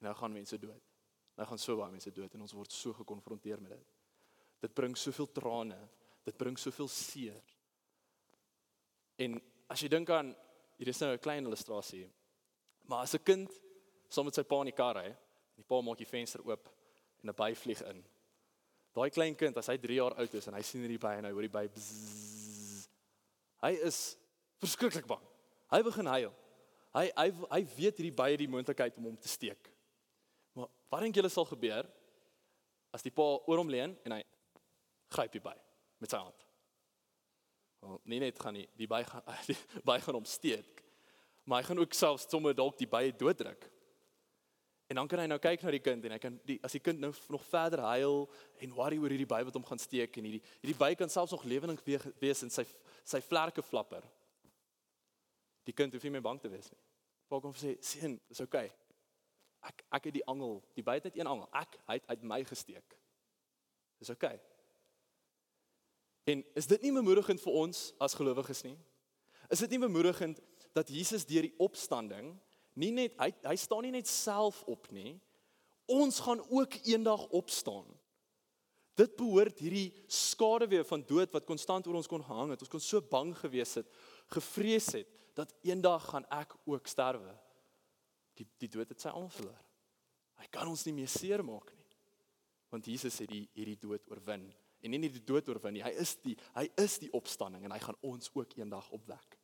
En 0.00 0.08
nou 0.08 0.14
gaan 0.18 0.34
mense 0.34 0.58
dood. 0.60 0.90
Nou 1.38 1.46
gaan 1.48 1.60
so 1.60 1.78
baie 1.78 1.94
mense 1.94 2.12
dood 2.14 2.34
en 2.34 2.44
ons 2.44 2.54
word 2.54 2.74
so 2.74 2.94
gekonfronteer 2.98 3.62
met 3.62 3.76
dit. 3.76 3.94
Dit 4.66 4.74
bring 4.76 4.96
soveel 4.98 5.30
trane, 5.32 5.78
dit 6.26 6.36
bring 6.40 6.58
soveel 6.60 6.90
seer. 6.90 7.54
En 9.22 9.38
as 9.68 9.80
jy 9.80 9.88
dink 9.88 10.10
aan 10.10 10.34
Hier 10.76 10.88
is 10.88 10.98
nou 10.98 11.12
'n 11.12 11.18
klein 11.18 11.44
illustrasie. 11.44 12.10
Maar 12.88 13.02
as 13.02 13.14
'n 13.14 13.22
kind 13.22 13.50
saam 14.08 14.24
met 14.24 14.34
sy 14.34 14.42
pa 14.42 14.60
in 14.60 14.66
die 14.66 14.72
kar 14.72 14.96
ry, 14.96 15.16
die 15.56 15.64
pa 15.64 15.80
maak 15.80 15.98
die 15.98 16.06
venster 16.06 16.40
oop 16.44 16.68
en 17.22 17.28
'n 17.28 17.34
by 17.34 17.54
vlieg 17.54 17.80
in. 17.82 18.04
Daai 18.92 19.10
klein 19.10 19.36
kind 19.36 19.56
as 19.56 19.66
hy 19.66 19.76
3 19.78 19.94
jaar 19.94 20.14
oud 20.14 20.34
is 20.34 20.46
en 20.46 20.54
hy 20.54 20.62
sien 20.62 20.80
hierdie 20.80 20.98
by 20.98 21.14
en 21.14 21.24
hy 21.24 21.30
hoor 21.30 21.42
die 21.42 21.48
by 21.48 21.68
bzz, 21.68 22.88
Hy 23.62 23.70
is 23.70 24.16
verskriklik 24.60 25.06
bang. 25.06 25.22
Hy 25.70 25.82
begin 25.82 26.06
huil. 26.06 26.32
Hy 26.92 27.10
hy 27.16 27.30
hy 27.50 27.64
weet 27.76 27.96
hierdie 27.96 28.12
baie 28.12 28.36
die 28.36 28.48
moontlikheid 28.48 28.98
om 28.98 29.04
hom 29.04 29.16
te 29.16 29.28
steek. 29.28 29.72
Maar 30.52 30.68
wat 30.90 31.00
dink 31.00 31.14
julle 31.14 31.30
sal 31.30 31.44
gebeur 31.44 31.88
as 32.92 33.02
die 33.02 33.10
pa 33.10 33.22
oor 33.22 33.58
hom 33.58 33.68
leun 33.68 33.96
en 34.04 34.12
hy 34.12 34.22
gryp 35.08 35.32
die 35.32 35.40
by 35.40 35.56
met 35.98 36.10
sy 36.10 36.18
hand? 36.18 36.43
Wel, 37.84 38.00
nie 38.04 38.20
net 38.22 38.40
gaan 38.40 38.56
die 38.60 38.66
die 38.78 38.88
by 38.88 39.02
gaan 39.04 39.22
die 39.48 39.58
by 39.84 39.98
gaan 40.00 40.18
hom 40.18 40.28
steek, 40.28 40.82
maar 41.44 41.62
hy 41.62 41.68
gaan 41.68 41.82
ook 41.82 41.96
selfs 41.96 42.28
sommer 42.30 42.56
dalk 42.56 42.78
die 42.80 42.88
by 42.88 43.10
dooddruk. 43.12 43.70
En 44.92 45.00
dan 45.00 45.08
kan 45.08 45.22
hy 45.22 45.26
nou 45.28 45.38
kyk 45.40 45.62
na 45.64 45.72
die 45.72 45.82
kind 45.84 46.04
en 46.04 46.12
hy 46.12 46.18
kan 46.20 46.34
die 46.48 46.58
as 46.64 46.74
die 46.76 46.82
kind 46.84 47.00
nou 47.00 47.10
nog 47.32 47.44
verder 47.48 47.80
huil 47.88 48.26
en 48.60 48.74
worry 48.76 48.98
oor 49.00 49.12
hierdie 49.12 49.28
by 49.28 49.40
wat 49.48 49.56
hom 49.56 49.64
gaan 49.68 49.80
steek 49.80 50.16
en 50.20 50.28
hierdie 50.28 50.42
hierdie 50.60 50.78
by 50.80 50.92
kan 51.00 51.12
selfs 51.12 51.32
nog 51.32 51.44
lewendig 51.48 51.80
wees 52.20 52.44
in 52.44 52.52
sy 52.52 52.66
sy 53.04 53.20
vlerke 53.24 53.64
flapper. 53.64 54.04
Die 55.64 55.76
kind 55.76 55.92
hoef 55.96 56.04
nie 56.04 56.12
meer 56.16 56.24
bang 56.24 56.40
te 56.40 56.52
wees 56.52 56.68
nie. 56.72 56.80
Pa 57.28 57.40
kom 57.40 57.56
sê 57.56 57.76
seun, 57.84 58.18
dis 58.28 58.44
oukei. 58.44 58.66
Okay. 58.68 58.80
Ek 59.64 59.84
ek 59.96 60.10
het 60.10 60.18
die 60.20 60.26
angel, 60.28 60.58
die 60.76 60.84
by 60.84 60.98
het 60.98 61.08
net 61.08 61.20
een 61.20 61.28
angel. 61.28 61.48
Ek 61.56 61.78
hy 61.88 62.00
het 62.00 62.10
uit 62.12 62.26
my 62.34 62.42
gesteek. 62.48 62.98
Dis 64.00 64.12
oukei. 64.12 64.36
Okay. 64.36 64.53
En 66.24 66.44
is 66.56 66.66
dit 66.66 66.82
nie 66.86 66.92
bemoedigend 66.92 67.40
vir 67.42 67.60
ons 67.64 67.86
as 68.02 68.16
gelowiges 68.16 68.64
nie? 68.64 68.76
Is 69.52 69.60
dit 69.64 69.74
nie 69.76 69.82
bemoedigend 69.82 70.40
dat 70.74 70.90
Jesus 70.90 71.26
deur 71.28 71.46
die 71.46 71.54
opstanding 71.62 72.32
nie 72.80 72.90
net 72.94 73.14
hy 73.20 73.30
hy 73.46 73.54
staan 73.60 73.86
nie 73.86 73.94
net 73.94 74.10
self 74.10 74.62
op 74.70 74.88
nie. 74.94 75.14
Ons 75.90 76.20
gaan 76.24 76.40
ook 76.48 76.78
eendag 76.88 77.26
opstaan. 77.36 77.86
Dit 78.98 79.16
behoort 79.18 79.58
hierdie 79.60 79.90
skaduwee 80.10 80.84
van 80.86 81.02
dood 81.06 81.32
wat 81.34 81.46
konstant 81.46 81.86
oor 81.86 81.98
ons 81.98 82.10
kon 82.10 82.22
hang 82.24 82.54
het. 82.54 82.62
Ons 82.62 82.72
kon 82.72 82.82
so 82.82 83.02
bang 83.02 83.32
gewees 83.36 83.74
het, 83.80 83.88
gevrees 84.32 84.92
het 84.94 85.10
dat 85.34 85.50
eendag 85.66 86.06
gaan 86.12 86.26
ek 86.32 86.54
ook 86.64 86.90
sterwe. 86.90 87.34
Die 88.38 88.46
die 88.62 88.70
dood 88.70 88.90
het 88.90 89.02
sy 89.02 89.12
almal 89.12 89.32
verloor. 89.34 89.62
Hy 90.40 90.50
kan 90.50 90.70
ons 90.70 90.84
nie 90.86 90.96
meer 90.96 91.10
seermaak 91.10 91.70
nie. 91.74 91.90
Want 92.74 92.86
Jesus 92.90 93.20
het 93.22 93.30
die 93.30 93.44
hierdie 93.54 93.78
dood 93.78 94.06
oorwin 94.10 94.48
en 94.84 94.92
nie 94.92 95.00
net 95.00 95.16
die 95.16 95.24
dood 95.24 95.48
oorwin 95.48 95.78
nie. 95.78 95.84
Hy 95.84 95.94
is 96.02 96.14
die 96.22 96.36
hy 96.54 96.68
is 96.80 96.98
die 97.02 97.10
opstanding 97.16 97.64
en 97.64 97.72
hy 97.74 97.80
gaan 97.82 97.98
ons 98.04 98.30
ook 98.34 98.52
eendag 98.58 98.90
opwek. 98.94 99.38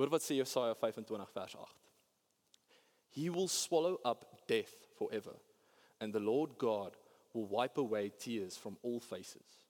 Hoor 0.00 0.12
wat 0.14 0.24
sê 0.24 0.38
Jesaja 0.38 0.74
25 0.80 1.32
vers 1.34 1.56
8. 1.60 1.90
He 3.12 3.28
will 3.28 3.48
swallow 3.52 3.98
up 4.08 4.24
death 4.48 4.88
forever, 4.96 5.36
and 6.00 6.16
the 6.16 6.22
Lord 6.22 6.56
God 6.58 6.96
will 7.34 7.46
wipe 7.48 7.76
away 7.78 8.08
tears 8.08 8.56
from 8.56 8.78
all 8.82 9.00
faces. 9.00 9.60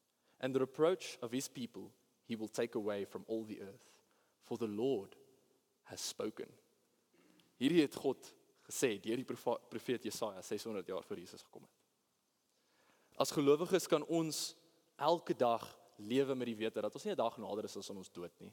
And 0.40 0.54
the 0.54 0.60
reproach 0.60 1.18
of 1.22 1.32
his 1.32 1.48
people 1.48 1.90
he 2.24 2.36
will 2.36 2.48
take 2.48 2.74
away 2.74 3.04
from 3.04 3.24
all 3.26 3.44
the 3.44 3.60
earth, 3.60 3.90
for 4.42 4.56
the 4.56 4.70
Lord 4.70 5.16
has 5.84 6.00
spoken. 6.00 6.46
Hierdie 7.58 7.82
het 7.82 7.98
God 7.98 8.30
gesê 8.66 8.96
deur 9.02 9.20
die 9.20 9.26
profeet 9.26 10.06
Jesaja 10.06 10.42
600 10.42 10.86
jaar 10.86 11.04
voor 11.04 11.18
Jesus 11.18 11.42
gekom 11.42 11.66
het. 11.66 11.78
As 13.20 13.34
gelowiges 13.34 13.86
kan 13.90 14.06
ons 14.08 14.54
elke 15.02 15.34
dag 15.34 15.64
lewe 15.96 16.34
met 16.34 16.46
die 16.50 16.58
wete 16.58 16.82
dat 16.82 16.94
ons 16.94 17.04
nie 17.04 17.12
'n 17.12 17.22
dag 17.24 17.38
nader 17.38 17.64
is 17.64 17.76
as 17.76 17.90
ons 17.90 18.10
dood 18.10 18.40
nie. 18.40 18.52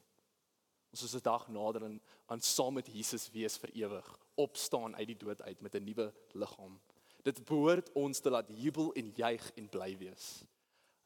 Ons 0.90 1.02
is 1.02 1.14
'n 1.14 1.22
dag 1.22 1.48
nader 1.48 1.84
aan 1.84 2.00
aan 2.26 2.40
saam 2.40 2.74
met 2.74 2.86
Jesus 2.86 3.30
wees 3.30 3.56
vir 3.58 3.70
ewig, 3.70 4.18
opstaan 4.34 4.96
uit 4.96 5.06
die 5.06 5.16
dood 5.16 5.42
uit 5.42 5.60
met 5.60 5.74
'n 5.74 5.84
nuwe 5.84 6.12
liggaam. 6.32 6.80
Dit 7.22 7.44
behoort 7.44 7.92
ons 7.92 8.20
te 8.20 8.30
laat 8.30 8.48
jubel 8.48 8.92
en 8.92 9.12
juig 9.14 9.52
en 9.54 9.68
bly 9.68 9.98
wees. 9.98 10.44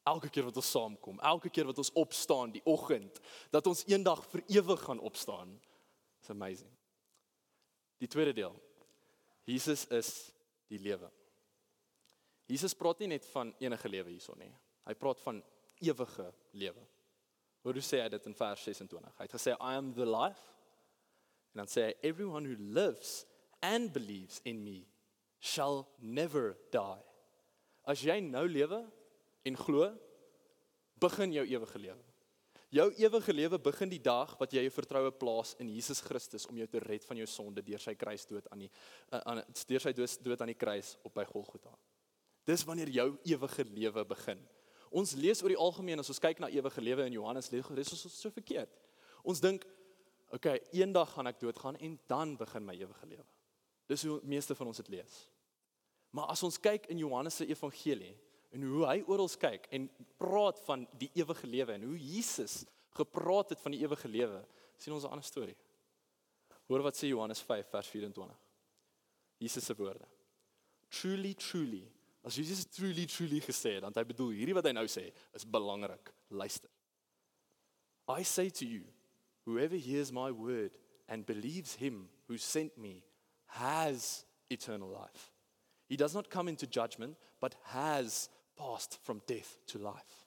Elke 0.02 0.28
keer 0.28 0.44
wat 0.44 0.56
ons 0.56 0.70
saamkom, 0.70 1.20
elke 1.20 1.50
keer 1.50 1.64
wat 1.64 1.78
ons 1.78 1.92
opstaan 1.92 2.52
die 2.52 2.64
oggend, 2.64 3.20
dat 3.50 3.66
ons 3.66 3.84
eendag 3.86 4.24
vir 4.30 4.42
ewig 4.46 4.80
gaan 4.80 5.00
opstaan. 5.00 5.60
It's 6.20 6.30
amazing. 6.30 6.70
Die 7.98 8.08
tweede 8.08 8.32
deel. 8.32 8.62
Jesus 9.44 9.86
is 9.86 10.32
die 10.68 10.78
lewe. 10.78 11.10
Jesus 12.46 12.74
praat 12.74 12.98
nie 12.98 13.08
net 13.08 13.26
van 13.26 13.54
enige 13.58 13.88
lewe 13.88 14.10
hierson 14.10 14.38
nie. 14.38 14.54
Hy 14.84 14.94
praat 14.98 15.20
van 15.24 15.40
ewige 15.84 16.26
lewe. 16.52 16.84
Hoe 17.64 17.80
sê 17.80 18.02
hy 18.02 18.08
dit 18.12 18.26
in 18.28 18.36
vers 18.36 18.64
26? 18.68 19.14
Hy 19.18 19.26
het 19.26 19.36
gesê 19.36 19.54
I 19.56 19.76
am 19.78 19.92
the 19.96 20.06
life. 20.08 20.42
En 21.54 21.62
dan 21.62 21.70
sê 21.70 21.88
hy 21.88 21.94
everyone 22.04 22.48
who 22.48 22.58
lives 22.58 23.22
and 23.64 23.92
believes 23.92 24.40
in 24.44 24.60
me 24.64 24.82
shall 25.40 25.86
never 26.00 26.52
die. 26.72 27.00
As 27.88 28.02
jy 28.04 28.18
nou 28.24 28.44
lewe 28.48 28.80
en 29.44 29.56
glo, 29.60 29.90
begin 31.00 31.32
jou 31.36 31.44
ewige 31.48 31.80
lewe. 31.80 32.04
Jou 32.74 32.88
ewige 32.98 33.32
lewe 33.32 33.58
begin 33.62 33.90
die 33.92 34.02
dag 34.02 34.32
wat 34.40 34.54
jy 34.54 34.64
jou 34.64 34.72
vertroue 34.74 35.12
plaas 35.14 35.52
in 35.62 35.68
Jesus 35.70 36.00
Christus 36.02 36.48
om 36.50 36.58
jou 36.58 36.66
te 36.66 36.80
red 36.82 37.04
van 37.06 37.20
jou 37.20 37.26
sonde 37.30 37.62
deur 37.62 37.82
sy 37.82 37.94
kruisdood 37.94 38.48
aan 38.50 38.64
die 38.64 38.70
uh, 39.12 39.20
aan 39.20 39.42
deur 39.68 39.84
sy 39.84 39.92
dood 39.94 40.42
aan 40.42 40.50
die 40.50 40.58
kruis 40.58 40.96
op 41.06 41.14
by 41.14 41.26
Golgotha. 41.28 41.70
Dis 42.44 42.64
wanneer 42.66 42.90
jou 42.92 43.06
ewige 43.30 43.64
lewe 43.70 44.04
begin. 44.10 44.42
Ons 44.94 45.16
lees 45.18 45.42
oor 45.42 45.50
die 45.50 45.58
algemeen 45.58 45.98
as 45.98 46.10
ons 46.12 46.22
kyk 46.22 46.38
na 46.42 46.50
ewige 46.54 46.82
lewe 46.82 47.06
in 47.08 47.16
Johannes 47.16 47.50
lees 47.50 47.66
ons 47.66 48.04
is 48.06 48.14
so 48.14 48.30
verkeerd. 48.30 48.70
Ons 49.26 49.40
dink, 49.42 49.64
oké, 50.30 50.36
okay, 50.36 50.60
eendag 50.76 51.10
gaan 51.16 51.30
ek 51.30 51.40
doodgaan 51.40 51.78
en 51.82 51.96
dan 52.10 52.36
begin 52.38 52.66
my 52.66 52.76
ewige 52.78 53.08
lewe. 53.10 53.24
Dis 53.90 54.04
hoe 54.06 54.20
meeste 54.22 54.54
van 54.54 54.70
ons 54.70 54.80
dit 54.80 54.92
lees. 54.94 55.16
Maar 56.14 56.30
as 56.30 56.42
ons 56.46 56.60
kyk 56.62 56.86
in 56.94 57.00
Johannes 57.02 57.40
se 57.40 57.46
evangelie 57.50 58.14
en 58.54 58.62
hoe 58.70 58.86
hy 58.86 59.00
oral 59.10 59.28
kyk 59.40 59.66
en 59.74 59.88
praat 60.20 60.60
van 60.68 60.86
die 61.00 61.10
ewige 61.18 61.48
lewe 61.50 61.74
en 61.74 61.88
hoe 61.88 61.98
Jesus 61.98 62.62
gepraat 62.94 63.50
het 63.50 63.62
van 63.64 63.74
die 63.74 63.82
ewige 63.82 64.08
lewe, 64.08 64.44
sien 64.78 64.94
ons 64.94 65.04
'n 65.04 65.10
ander 65.10 65.26
storie. 65.26 65.56
Hoor 66.68 66.82
wat 66.82 66.96
sê 66.96 67.08
Johannes 67.10 67.42
5 67.42 67.66
vers 67.68 67.88
24. 67.88 68.36
Jesus 69.38 69.64
se 69.64 69.74
woorde. 69.74 70.06
Truly, 70.88 71.34
truly, 71.34 71.90
As 72.25 72.35
Jesus 72.35 72.64
truly 72.64 73.07
truly 73.07 73.40
gesê 73.40 73.76
het, 73.76 73.85
dan 73.85 73.93
hy 73.93 74.04
bedoel 74.09 74.33
hierdie 74.38 74.57
wat 74.57 74.64
hy 74.64 74.73
nou 74.73 74.87
sê 74.88 75.11
is 75.37 75.45
belangrik. 75.45 76.09
Luister. 76.31 76.71
I 78.09 78.23
say 78.23 78.49
to 78.50 78.66
you, 78.66 78.83
whoever 79.45 79.76
hears 79.76 80.12
my 80.12 80.31
word 80.31 80.76
and 81.09 81.26
believes 81.26 81.75
him 81.75 82.09
who 82.28 82.38
sent 82.38 82.78
me 82.78 83.02
has 83.47 84.25
eternal 84.50 84.88
life. 84.88 85.31
He 85.87 85.97
does 85.97 86.14
not 86.14 86.31
come 86.31 86.49
into 86.49 86.66
judgment, 86.66 87.16
but 87.40 87.57
has 87.64 88.28
passed 88.57 88.99
from 89.02 89.21
death 89.26 89.59
to 89.69 89.78
life. 89.78 90.25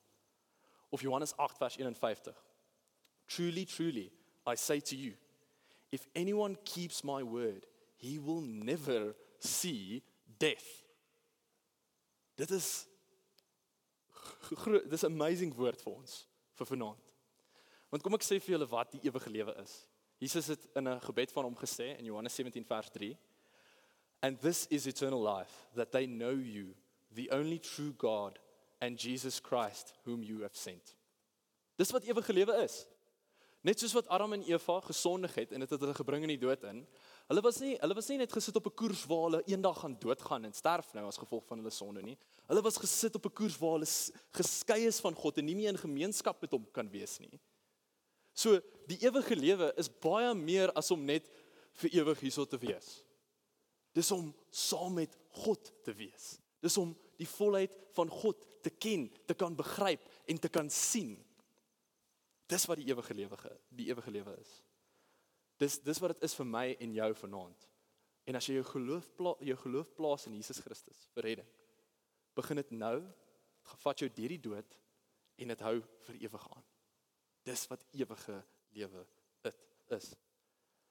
Of 0.94 1.02
Johannes 1.02 1.34
8 1.40 1.52
vers 1.60 1.76
51. 1.76 2.34
Truly, 3.28 3.66
truly, 3.66 4.12
I 4.46 4.56
say 4.56 4.80
to 4.80 4.96
you, 4.96 5.14
if 5.92 6.06
anyone 6.16 6.58
keeps 6.64 7.04
my 7.04 7.24
word, 7.24 7.66
he 7.98 8.20
will 8.20 8.42
never 8.42 9.16
see 9.40 10.04
death. 10.40 10.84
Dit 12.38 12.54
is 12.54 12.86
dis 14.90 15.04
'n 15.04 15.12
amazing 15.12 15.54
woord 15.56 15.82
vir 15.82 15.94
ons 15.94 16.28
vir 16.54 16.66
vanaand. 16.66 17.14
Want 17.90 18.04
kom 18.04 18.14
ek 18.14 18.24
sê 18.24 18.38
vir 18.40 18.58
julle 18.58 18.68
wat 18.70 18.92
die 18.92 19.02
ewige 19.04 19.30
lewe 19.30 19.56
is. 19.64 19.88
Jesus 20.18 20.48
het 20.48 20.68
in 20.76 20.88
'n 20.88 21.02
gebed 21.02 21.32
van 21.32 21.44
hom 21.44 21.56
gesê 21.56 21.98
in 21.98 22.06
Johannes 22.06 22.36
17 22.36 22.66
vers 22.66 22.90
3 22.90 23.18
And 24.22 24.42
this 24.42 24.66
is 24.68 24.88
eternal 24.88 25.22
life 25.22 25.68
that 25.76 25.92
they 25.92 26.06
know 26.08 26.34
you 26.34 26.76
the 27.12 27.30
only 27.32 27.60
true 27.60 27.94
God 27.94 28.40
and 28.82 28.98
Jesus 28.98 29.40
Christ 29.40 29.94
whom 30.06 30.24
you 30.24 30.42
have 30.42 30.56
sent. 30.56 30.96
Dis 31.76 31.92
wat 31.92 32.04
ewige 32.04 32.34
lewe 32.34 32.64
is. 32.64 32.88
Net 33.62 33.80
soos 33.80 33.94
wat 33.94 34.08
Adam 34.08 34.34
en 34.34 34.44
Eva 34.44 34.80
gesondig 34.80 35.36
het 35.36 35.52
en 35.52 35.60
dit 35.60 35.70
het 35.70 35.80
hulle 35.80 35.94
gebring 35.94 36.26
in 36.26 36.34
die 36.34 36.42
dood 36.42 36.64
in. 36.64 36.88
Hulle 37.28 37.42
was 37.44 37.58
nie 37.60 37.74
hulle 37.82 37.96
was 37.98 38.08
nie 38.08 38.22
net 38.22 38.32
gesit 38.32 38.56
op 38.56 38.68
'n 38.70 38.76
koers 38.80 39.04
waar 39.06 39.24
hulle 39.28 39.42
eendag 39.52 39.80
gaan 39.82 39.98
doodgaan 40.00 40.46
en 40.46 40.54
sterf 40.54 40.94
nou 40.94 41.06
as 41.08 41.18
gevolg 41.20 41.46
van 41.46 41.58
hulle 41.60 41.72
sonde 41.72 42.02
nie. 42.02 42.18
Hulle 42.48 42.62
was 42.62 42.78
gesit 42.78 43.16
op 43.16 43.26
'n 43.26 43.34
koers 43.34 43.58
waar 43.58 43.76
hulle 43.80 43.90
geskei 44.32 44.88
is 44.88 45.00
van 45.00 45.14
God 45.14 45.38
en 45.38 45.46
nie 45.46 45.56
meer 45.56 45.70
in 45.70 45.78
gemeenskap 45.78 46.42
met 46.42 46.52
hom 46.52 46.66
kan 46.72 46.90
wees 46.90 47.20
nie. 47.20 47.40
So 48.34 48.62
die 48.88 49.00
ewige 49.02 49.36
lewe 49.36 49.74
is 49.78 49.90
baie 49.90 50.34
meer 50.34 50.72
as 50.72 50.92
om 50.92 51.04
net 51.04 51.28
vir 51.74 51.90
ewig 51.90 52.20
hierso 52.20 52.46
te 52.46 52.58
wees. 52.58 53.04
Dis 53.94 54.12
om 54.12 54.34
saam 54.50 54.94
met 54.94 55.18
God 55.30 55.72
te 55.84 55.94
wees. 55.94 56.40
Dis 56.62 56.78
om 56.78 56.96
die 57.18 57.28
volheid 57.28 57.76
van 57.94 58.10
God 58.10 58.46
te 58.62 58.70
ken, 58.70 59.10
te 59.26 59.34
kan 59.34 59.56
begryp 59.56 60.02
en 60.28 60.40
te 60.40 60.50
kan 60.50 60.70
sien. 60.70 61.18
Dis 62.48 62.66
wat 62.66 62.78
die 62.78 62.88
ewige 62.88 63.14
lewe 63.14 63.38
die 63.70 63.90
ewige 63.90 64.12
lewe 64.12 64.38
is. 64.40 64.64
Dis 65.58 65.80
dis 65.82 66.00
wat 66.04 66.14
dit 66.16 66.28
is 66.28 66.36
vir 66.38 66.48
my 66.48 66.66
en 66.80 66.94
jou 66.94 67.10
vanaand. 67.22 67.68
En 68.28 68.38
as 68.38 68.48
jy 68.48 68.58
jou 68.60 68.68
geloof 68.74 69.08
jou 69.46 69.58
geloof 69.64 69.94
plaas 69.96 70.28
in 70.28 70.36
Jesus 70.38 70.60
Christus 70.62 71.08
vir 71.16 71.30
redding, 71.32 71.50
begin 72.38 72.62
dit 72.62 72.72
nou, 72.78 72.98
gevat 73.72 74.04
jou 74.04 74.10
deur 74.14 74.34
die 74.36 74.44
dood 74.50 74.78
en 75.38 75.54
dit 75.54 75.66
hou 75.66 75.76
vir 76.08 76.22
ewig 76.28 76.48
aan. 76.54 76.66
Dis 77.48 77.66
wat 77.72 77.86
ewige 77.96 78.38
lewe 78.76 79.06
dit 79.46 79.96
is. 79.98 80.12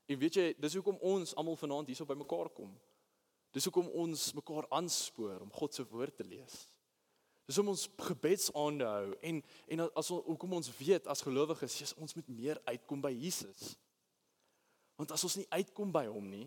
En 0.07 0.19
weet 0.19 0.39
jy, 0.39 0.47
dis 0.63 0.77
hoekom 0.79 0.99
ons 1.03 1.35
almal 1.39 1.59
vanaand 1.59 1.91
hierso 1.91 2.07
by 2.09 2.17
mekaar 2.19 2.51
kom. 2.55 2.73
Dis 3.55 3.67
hoekom 3.69 3.89
ons 3.97 4.31
mekaar 4.37 4.69
aanspoor 4.79 5.43
om 5.45 5.53
God 5.55 5.75
se 5.75 5.85
woord 5.91 6.17
te 6.19 6.27
lees. 6.27 6.67
Dis 7.47 7.59
om 7.63 7.71
ons 7.71 7.87
gebedsaande 8.09 8.87
hou 8.91 9.11
en 9.29 9.43
en 9.75 9.83
as 9.87 10.11
ons 10.11 10.25
hoekom 10.27 10.57
ons 10.59 10.71
weet 10.81 11.07
as 11.07 11.23
gelowiges, 11.23 11.79
Jesus, 11.79 11.99
ons 12.03 12.17
moet 12.19 12.31
meer 12.35 12.61
uitkom 12.67 13.03
by 13.05 13.13
Jesus. 13.15 13.77
Want 14.97 15.13
as 15.13 15.25
ons 15.29 15.37
nie 15.37 15.49
uitkom 15.51 15.93
by 15.93 16.07
hom 16.09 16.29
nie, 16.31 16.47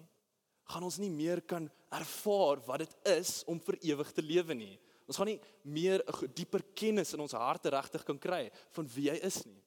gaan 0.70 0.86
ons 0.86 1.00
nie 1.01 1.10
meer 1.10 1.41
kan 1.41 1.65
ervaar 1.94 2.62
wat 2.68 2.84
dit 2.84 2.96
is 3.15 3.39
om 3.50 3.60
vir 3.65 3.79
ewig 3.91 4.12
te 4.13 4.25
lewe 4.25 4.58
nie. 4.58 4.75
Ons 5.10 5.18
gaan 5.18 5.32
nie 5.32 5.39
meer 5.63 6.03
'n 6.06 6.34
dieper 6.34 6.62
kennis 6.75 7.13
in 7.13 7.20
ons 7.20 7.34
harte 7.34 7.70
regtig 7.70 8.06
kan 8.06 8.20
kry 8.20 8.51
van 8.72 8.86
wie 8.88 9.10
hy 9.10 9.18
is 9.25 9.46
nie. 9.46 9.62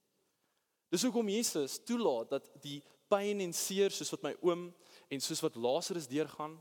Dis 0.90 1.02
hoekom 1.02 1.28
Jesus 1.28 1.78
toelaat 1.78 2.30
dat 2.30 2.62
die 2.62 2.82
pyn 3.08 3.40
en 3.40 3.52
seer 3.52 3.90
soos 3.90 4.12
wat 4.12 4.22
my 4.22 4.34
oom 4.42 4.72
en 5.10 5.20
soos 5.20 5.42
wat 5.42 5.56
Lazarus 5.56 6.06
deurgaan, 6.06 6.60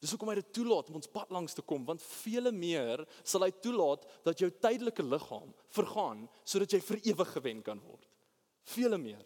dis 0.00 0.10
hoekom 0.10 0.28
hy 0.28 0.36
dit 0.38 0.52
toelaat 0.52 0.88
om 0.88 0.94
ons 0.94 1.10
pad 1.10 1.30
langs 1.30 1.54
te 1.54 1.62
kom, 1.62 1.84
want 1.84 2.02
vele 2.02 2.52
meer 2.54 3.04
sal 3.24 3.42
hy 3.42 3.50
toelaat 3.50 4.06
dat 4.24 4.38
jou 4.38 4.50
tydelike 4.50 5.02
liggaam 5.02 5.52
vergaan 5.74 6.28
sodat 6.44 6.72
jy 6.72 6.80
vir 6.80 7.00
ewig 7.12 7.32
gewen 7.32 7.62
kan 7.62 7.80
word. 7.80 8.06
Vele 8.62 8.98
meer. 8.98 9.24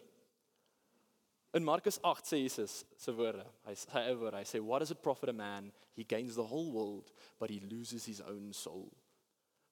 In 1.52 1.64
Markus 1.64 1.98
8 2.00 2.24
sê 2.24 2.38
Jesus 2.40 2.82
se 2.96 3.12
woorde, 3.12 3.44
hy 3.66 3.74
sê 3.76 4.02
oor, 4.14 4.32
hy 4.38 4.44
sê 4.48 4.60
what 4.64 4.80
does 4.80 4.92
it 4.94 5.02
profit 5.04 5.28
a 5.28 5.36
man 5.36 5.68
he 5.92 6.04
gains 6.04 6.36
the 6.36 6.46
whole 6.48 6.72
world 6.72 7.12
but 7.38 7.50
he 7.50 7.60
loses 7.60 8.06
his 8.08 8.22
own 8.24 8.52
soul. 8.56 8.88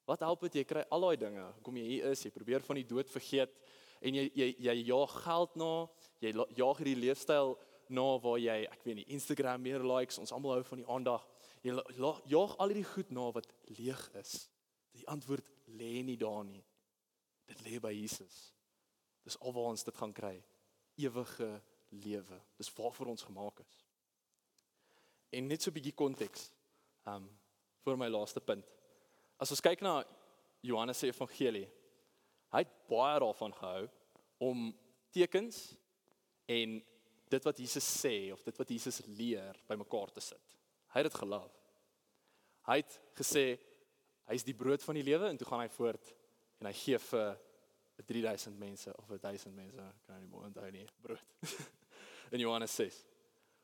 Wat 0.05 0.21
help 0.21 0.45
dit 0.45 0.61
jy 0.61 0.65
kry 0.69 0.85
al 0.93 1.07
daai 1.07 1.17
dinge, 1.17 1.47
kom 1.65 1.79
jy 1.81 1.87
hier 1.87 2.11
is, 2.13 2.25
jy 2.27 2.33
probeer 2.35 2.65
van 2.67 2.81
die 2.81 2.85
dood 2.85 3.09
vergeet 3.09 3.57
en 4.05 4.19
jy 4.19 4.27
jy 4.37 4.51
jy 4.67 4.77
jaag 4.91 5.17
geld 5.25 5.57
na, 5.61 5.73
jy 6.21 6.35
jaag 6.59 6.83
hierdie 6.83 7.01
leefstyl 7.01 7.57
na 7.91 8.07
waar 8.23 8.39
jy, 8.41 8.59
ek 8.69 8.85
weet 8.85 9.01
nie, 9.01 9.09
Instagram 9.17 9.65
meer 9.65 9.85
likes, 9.87 10.21
ons 10.21 10.33
almal 10.37 10.59
hou 10.59 10.67
van 10.69 10.83
die 10.83 10.89
aandag. 10.95 11.25
Jy 11.65 11.75
jaag 12.31 12.55
al 12.61 12.73
hierdie 12.73 12.87
goed 12.93 13.11
na 13.15 13.31
wat 13.35 13.49
leeg 13.79 14.05
is. 14.21 14.37
Die 14.97 15.07
antwoord 15.11 15.49
lê 15.81 16.01
nie 16.05 16.19
daar 16.21 16.45
nie. 16.45 16.63
Dit 17.51 17.65
lê 17.67 17.81
by 17.83 17.93
Jesus. 17.95 18.51
Dis 19.27 19.39
alwaar 19.41 19.73
ons 19.73 19.85
dit 19.85 19.97
gaan 19.97 20.15
kry. 20.15 20.37
Ewige 21.01 21.51
lewe. 21.91 22.41
Dis 22.57 22.73
waarvoor 22.75 23.07
ons 23.07 23.23
gemaak 23.23 23.61
is. 23.61 23.77
En 25.31 25.47
net 25.47 25.63
so 25.63 25.71
'n 25.71 25.75
bietjie 25.75 25.95
konteks. 25.95 26.51
Um 27.07 27.29
vir 27.85 27.97
my 27.97 28.09
laaste 28.09 28.41
punt. 28.41 28.65
As 29.41 29.51
ons 29.51 29.61
kyk 29.61 29.81
na 29.81 30.05
Johannes 30.63 30.99
se 30.99 31.07
evangelie, 31.07 31.69
hy 32.53 32.59
het 32.59 32.73
baie 32.91 33.21
daarvan 33.23 33.55
gehou 33.57 33.89
om 34.39 34.79
tekens 35.15 35.77
en 36.47 36.83
dit 37.31 37.45
wat 37.45 37.59
Jesus 37.63 37.87
sê 38.03 38.33
of 38.33 38.43
dit 38.43 38.57
wat 38.59 38.69
Jesus 38.69 39.01
leer 39.07 39.57
bymekaar 39.69 40.13
te 40.13 40.21
sit. 40.21 40.57
Hy 40.93 41.03
het 41.03 41.09
dit 41.09 41.21
gelief. 41.23 41.59
Hy 42.69 42.81
het 42.83 43.01
gesê 43.17 43.45
hy's 44.31 44.45
die 44.47 44.55
brood 44.55 44.83
van 44.83 44.99
die 44.99 45.07
lewe 45.07 45.31
en 45.31 45.39
toe 45.39 45.49
gaan 45.49 45.65
hy 45.65 45.71
voort 45.73 46.13
en 46.61 46.69
hy 46.69 46.75
gee 46.77 46.99
vir 46.99 47.39
3000 48.07 48.59
mense 48.59 48.93
of 48.97 49.09
1000 49.21 49.55
mense, 49.55 49.93
kan 50.07 50.21
nie 50.21 50.29
meer 50.29 50.49
onthou 50.49 50.71
nie, 50.73 50.87
brood. 51.05 51.25
in 52.31 52.43
Johannes 52.43 52.75
6. 52.75 53.05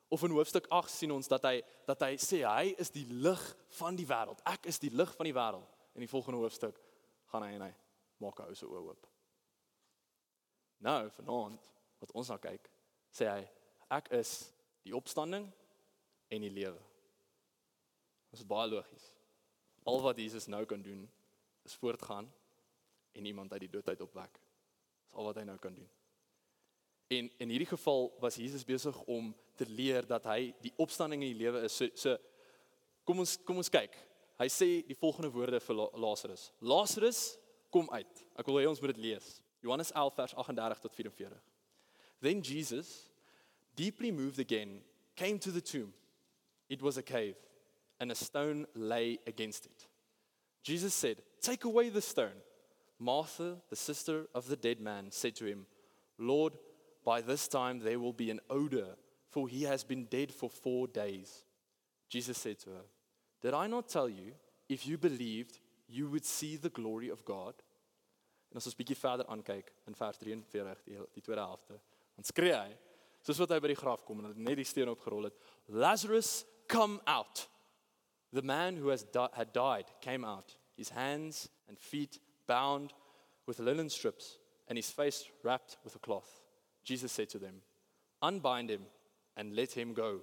Of 0.09 0.23
in 0.23 0.31
hoofstuk 0.31 0.67
8 0.71 0.91
sien 0.91 1.11
ons 1.11 1.29
dat 1.29 1.43
hy 1.49 1.61
dat 1.87 2.03
hy 2.07 2.15
sê 2.23 2.43
hy 2.47 2.75
is 2.79 2.93
die 2.95 3.07
lig 3.11 3.43
van 3.81 3.99
die 3.99 4.07
wêreld. 4.07 4.43
Ek 4.47 4.69
is 4.71 4.79
die 4.83 4.93
lig 4.95 5.11
van 5.19 5.27
die 5.27 5.35
wêreld. 5.35 5.67
In 5.97 6.05
die 6.05 6.11
volgende 6.11 6.39
hoofstuk 6.43 6.79
gaan 7.33 7.47
hy 7.47 7.57
en 7.57 7.67
hy 7.67 7.73
maak 8.23 8.43
hy 8.45 8.55
se 8.55 8.69
oë 8.69 8.83
oop. 8.85 9.09
Nou, 10.87 11.09
vanaand 11.17 11.71
wat 12.03 12.13
ons 12.13 12.31
nou 12.31 12.39
kyk, 12.43 12.69
sê 13.11 13.29
hy 13.31 13.43
ek 13.97 14.11
is 14.19 14.37
die 14.87 14.95
opstanding 14.95 15.49
en 16.31 16.45
die 16.45 16.53
lewe. 16.53 16.81
Dit 18.31 18.43
is 18.43 18.49
baie 18.49 18.69
logies. 18.71 19.11
Al 19.87 20.03
wat 20.05 20.19
Jesus 20.21 20.49
nou 20.51 20.65
kan 20.69 20.83
doen 20.83 21.07
is 21.67 21.75
voortgaan 21.79 22.29
en 23.17 23.27
iemand 23.27 23.53
uit 23.53 23.65
die 23.65 23.73
dood 23.73 23.89
uit 23.89 24.01
opwek. 24.01 24.41
Dis 25.07 25.15
al 25.15 25.31
wat 25.31 25.39
hy 25.41 25.47
nou 25.49 25.57
kan 25.63 25.75
doen. 25.75 25.89
En 27.09 27.31
in 27.39 27.49
hierdie 27.49 27.71
geval 27.71 28.11
was 28.21 28.35
Jesus 28.35 28.65
besig 28.65 28.97
om 29.03 29.35
te 29.55 29.67
leer 29.69 30.07
dat 30.07 30.25
hy 30.27 30.55
die 30.61 30.73
opstanding 30.83 31.23
in 31.23 31.33
die 31.33 31.45
lewe 31.45 31.63
is. 31.67 31.77
So, 31.77 31.89
so 31.95 32.17
kom 33.07 33.23
ons 33.23 33.37
kom 33.47 33.63
ons 33.63 33.71
kyk. 33.71 33.95
Hy 34.37 34.49
sê 34.53 34.69
die 34.85 34.99
volgende 34.99 35.31
woorde 35.33 35.61
vir 35.63 35.79
Lazarus. 35.97 36.51
Lazarus, 36.61 37.21
kom 37.73 37.89
uit. 37.95 38.25
Ek 38.37 38.49
wil 38.51 38.61
hê 38.61 38.67
ons 38.69 38.81
moet 38.83 38.93
dit 38.95 39.05
lees. 39.11 39.29
Johannes 39.65 39.93
11 39.95 40.19
vers 40.19 40.35
38 40.35 40.83
tot 40.83 40.95
44. 40.95 41.39
Then 42.21 42.43
Jesus, 42.43 43.09
deeply 43.77 44.11
moved 44.11 44.39
again, 44.39 44.83
came 45.17 45.39
to 45.39 45.53
the 45.53 45.63
tomb. 45.63 45.93
It 46.69 46.83
was 46.83 46.99
a 46.99 47.03
cave 47.03 47.37
and 48.01 48.11
a 48.11 48.15
stone 48.15 48.67
lay 48.75 49.19
against 49.27 49.67
it. 49.67 49.89
Jesus 50.63 50.95
said, 50.95 51.23
"Take 51.41 51.65
away 51.65 51.91
the 51.91 52.01
stone." 52.01 52.43
Martha, 52.99 53.63
the 53.69 53.77
sister 53.77 54.27
of 54.35 54.49
the 54.49 54.57
dead 54.57 54.81
man, 54.81 55.11
said 55.11 55.37
to 55.37 55.45
him, 55.45 55.67
"Lord, 56.19 56.59
By 57.07 57.21
this 57.21 57.47
time 57.47 57.79
there 57.79 58.01
will 58.01 58.13
be 58.13 58.31
an 58.33 58.41
odor, 58.51 58.97
for 59.31 59.49
he 59.49 59.63
has 59.63 59.85
been 59.85 60.07
dead 60.07 60.33
for 60.33 60.51
four 60.51 60.89
days. 60.89 61.45
Jesus 62.09 62.37
said 62.37 62.59
to 62.61 62.71
her, 62.71 62.85
Did 63.41 63.55
I 63.55 63.69
not 63.69 63.89
tell 63.89 64.09
you, 64.09 64.33
if 64.69 64.87
you 64.89 64.99
believed, 64.99 65.61
you 65.89 66.11
would 66.11 66.25
see 66.25 66.57
the 66.57 66.69
glory 66.69 67.09
of 67.09 67.25
God? 67.25 67.55
En 68.51 68.59
as 68.59 68.67
ons 68.67 68.77
bietjie 68.79 68.97
verder 68.97 69.27
aankyk 69.31 69.71
in 69.91 69.95
vers 69.99 70.19
43 70.23 70.83
die 70.87 70.99
die 71.15 71.23
tweede 71.23 71.43
helfte, 71.43 71.79
dan 72.17 72.27
skree 72.27 72.55
hy 72.55 72.71
soos 73.27 73.41
wat 73.43 73.53
hy 73.53 73.59
by 73.61 73.73
die 73.73 73.79
graf 73.79 74.05
kom 74.07 74.23
en 74.23 74.37
net 74.39 74.57
die 74.61 74.67
steen 74.67 74.89
opgerol 74.89 75.27
het, 75.27 75.37
Lazarus 75.69 76.45
come 76.71 77.01
out. 77.11 77.49
The 78.33 78.43
man 78.47 78.79
who 78.79 78.89
has 78.95 79.03
di 79.03 79.27
had 79.35 79.53
died 79.53 79.91
came 80.01 80.25
out, 80.25 80.57
his 80.79 80.91
hands 80.95 81.49
and 81.69 81.79
feet 81.79 82.21
bound 82.47 82.95
with 83.47 83.59
linen 83.59 83.91
strips 83.91 84.39
and 84.69 84.79
his 84.79 84.91
face 84.91 85.27
wrapped 85.43 85.77
with 85.85 85.97
a 85.97 85.99
cloth. 85.99 86.46
Jesus 86.87 87.13
said 87.13 87.29
to 87.31 87.39
them, 87.39 87.63
"Unbind 88.23 88.71
him 88.71 88.87
and 89.35 89.55
let 89.55 89.73
him 89.73 89.95
go." 89.95 90.23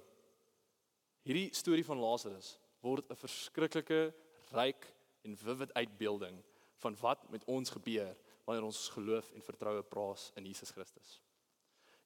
Hierdie 1.22 1.54
storie 1.54 1.84
van 1.84 2.00
Lazarus 2.00 2.58
word 2.80 3.04
'n 3.10 3.16
verskriklike 3.16 4.14
ryk 4.52 4.86
en 5.24 5.36
vivid 5.36 5.72
uitbeelding 5.72 6.42
van 6.76 6.96
wat 7.00 7.30
met 7.30 7.44
ons 7.44 7.70
gebeur 7.70 8.16
wanneer 8.44 8.64
ons 8.64 8.88
geloof 8.88 9.30
en 9.32 9.42
vertroue 9.42 9.82
plaas 9.82 10.30
in 10.36 10.44
Jesus 10.44 10.70
Christus. 10.70 11.20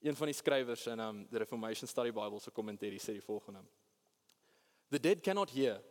Een 0.00 0.16
van 0.16 0.26
die 0.26 0.34
skrywers 0.34 0.86
in 0.86 1.00
um 1.00 1.26
the 1.30 1.38
Reformation 1.38 1.88
Study 1.88 2.12
Bible 2.12 2.40
se 2.40 2.50
kommentaar 2.50 2.98
sê 2.98 3.12
die 3.18 3.22
volgende: 3.22 3.64
The 4.90 5.00
dead 5.00 5.22
cannot 5.22 5.50
hear, 5.50 5.82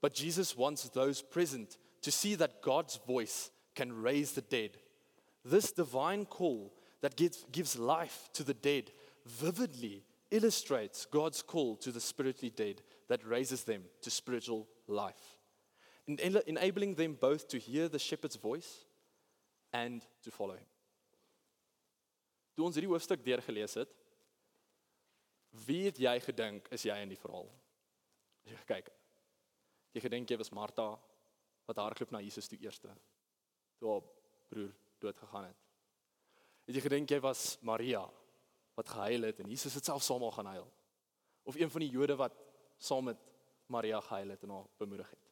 but 0.00 0.18
Jesus 0.18 0.54
wants 0.54 0.88
those 0.90 1.22
present 1.22 1.78
to 2.00 2.10
see 2.10 2.36
that 2.36 2.62
God's 2.62 2.98
voice 3.06 3.50
can 3.74 4.02
raise 4.02 4.32
the 4.32 4.42
dead. 4.42 4.78
This 5.42 5.72
divine 5.72 6.26
call 6.26 6.72
that 7.02 7.16
gives, 7.16 7.44
gives 7.52 7.78
life 7.78 8.28
to 8.32 8.42
the 8.42 8.54
dead 8.54 8.90
vividly 9.24 10.04
illustrates 10.30 11.06
God's 11.06 11.42
call 11.42 11.76
to 11.76 11.90
the 11.90 12.00
spiritually 12.00 12.52
dead 12.54 12.82
that 13.08 13.26
raises 13.26 13.64
them 13.64 13.82
to 14.02 14.10
spiritual 14.10 14.66
life, 14.86 15.38
enabling 16.06 16.94
them 16.94 17.16
both 17.20 17.48
to 17.48 17.58
hear 17.58 17.88
the 17.88 17.98
shepherd's 17.98 18.36
voice 18.36 18.84
and 19.72 20.02
to 20.22 20.30
follow 20.30 20.54
him. 20.54 20.66
Toe 22.56 22.64
ons 22.64 22.76
hierdie 22.78 22.88
hoofstuk 22.88 23.20
deurgelees 23.24 23.74
het, 23.76 23.90
wie 25.66 25.82
het 25.86 25.98
jy 26.00 26.14
gedink 26.24 26.70
is 26.72 26.86
jy 26.88 26.96
in 27.02 27.12
die 27.12 27.20
verhaal? 27.20 27.48
As 28.46 28.54
jy 28.54 28.62
kyk. 28.70 28.88
Jy 29.96 30.02
gedink 30.06 30.32
jy 30.32 30.38
was 30.40 30.52
Martha 30.56 30.94
wat 31.68 31.82
hardloop 31.82 32.14
na 32.14 32.22
Jesus 32.24 32.48
toe 32.48 32.58
eerste. 32.62 32.92
Toe 33.80 33.92
haar 33.92 34.08
broer 34.48 34.72
dood 35.02 35.20
gegaan 35.20 35.50
het. 35.50 35.65
Het 36.66 36.74
jy 36.74 36.82
gedink 36.82 37.12
jy 37.14 37.20
was 37.22 37.56
Maria 37.62 38.02
wat 38.76 38.90
gehuil 38.90 39.28
het 39.28 39.38
en 39.40 39.50
Jesus 39.50 39.76
het 39.78 39.86
self 39.86 40.02
saam 40.02 40.24
haar 40.26 40.34
gaan 40.34 40.50
huil? 40.50 40.66
Of 41.46 41.54
een 41.54 41.70
van 41.70 41.84
die 41.84 41.92
Jode 41.94 42.16
wat 42.18 42.34
saam 42.82 43.06
met 43.06 43.20
Maria 43.70 44.00
gehuil 44.02 44.34
het 44.34 44.42
en 44.42 44.54
haar 44.56 44.66
bemoedig 44.82 45.10
het? 45.10 45.30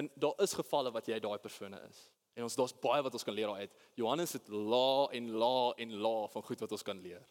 En 0.00 0.08
daar 0.16 0.40
is 0.44 0.56
gevalle 0.56 0.92
wat 0.94 1.08
jy 1.08 1.18
daai 1.20 1.38
persone 1.42 1.80
is. 1.88 2.00
En 2.38 2.46
ons 2.46 2.56
daar's 2.56 2.74
baie 2.80 3.02
wat 3.04 3.12
ons 3.18 3.26
kan 3.26 3.34
leer 3.34 3.50
daaruit. 3.50 3.74
Johannes 3.98 4.32
het 4.38 4.48
la 4.48 5.08
en 5.18 5.30
la 5.42 5.72
en 5.84 5.94
la 6.00 6.14
van 6.32 6.46
goed 6.48 6.64
wat 6.64 6.72
ons 6.72 6.86
kan 6.86 7.00
leer. 7.02 7.26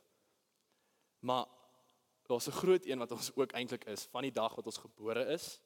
Maar 1.26 1.48
daar's 2.30 2.48
'n 2.48 2.60
groot 2.62 2.86
een 2.86 3.00
wat 3.00 3.12
ons 3.12 3.32
ook 3.36 3.52
eintlik 3.52 3.86
is 3.86 4.06
van 4.12 4.22
die 4.22 4.32
dag 4.32 4.56
wat 4.56 4.66
ons 4.66 4.78
gebore 4.78 5.26
is 5.34 5.62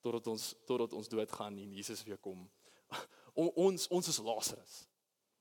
totdat 0.00 0.26
ons 0.26 0.54
totdat 0.66 0.92
ons 0.92 1.08
doodgaan 1.08 1.58
en 1.58 1.72
Jesus 1.72 2.02
weer 2.02 2.18
kom. 2.18 2.50
O, 3.34 3.46
ons 3.46 3.88
ons 3.88 4.08
is 4.08 4.18
Lazarus. 4.18 4.88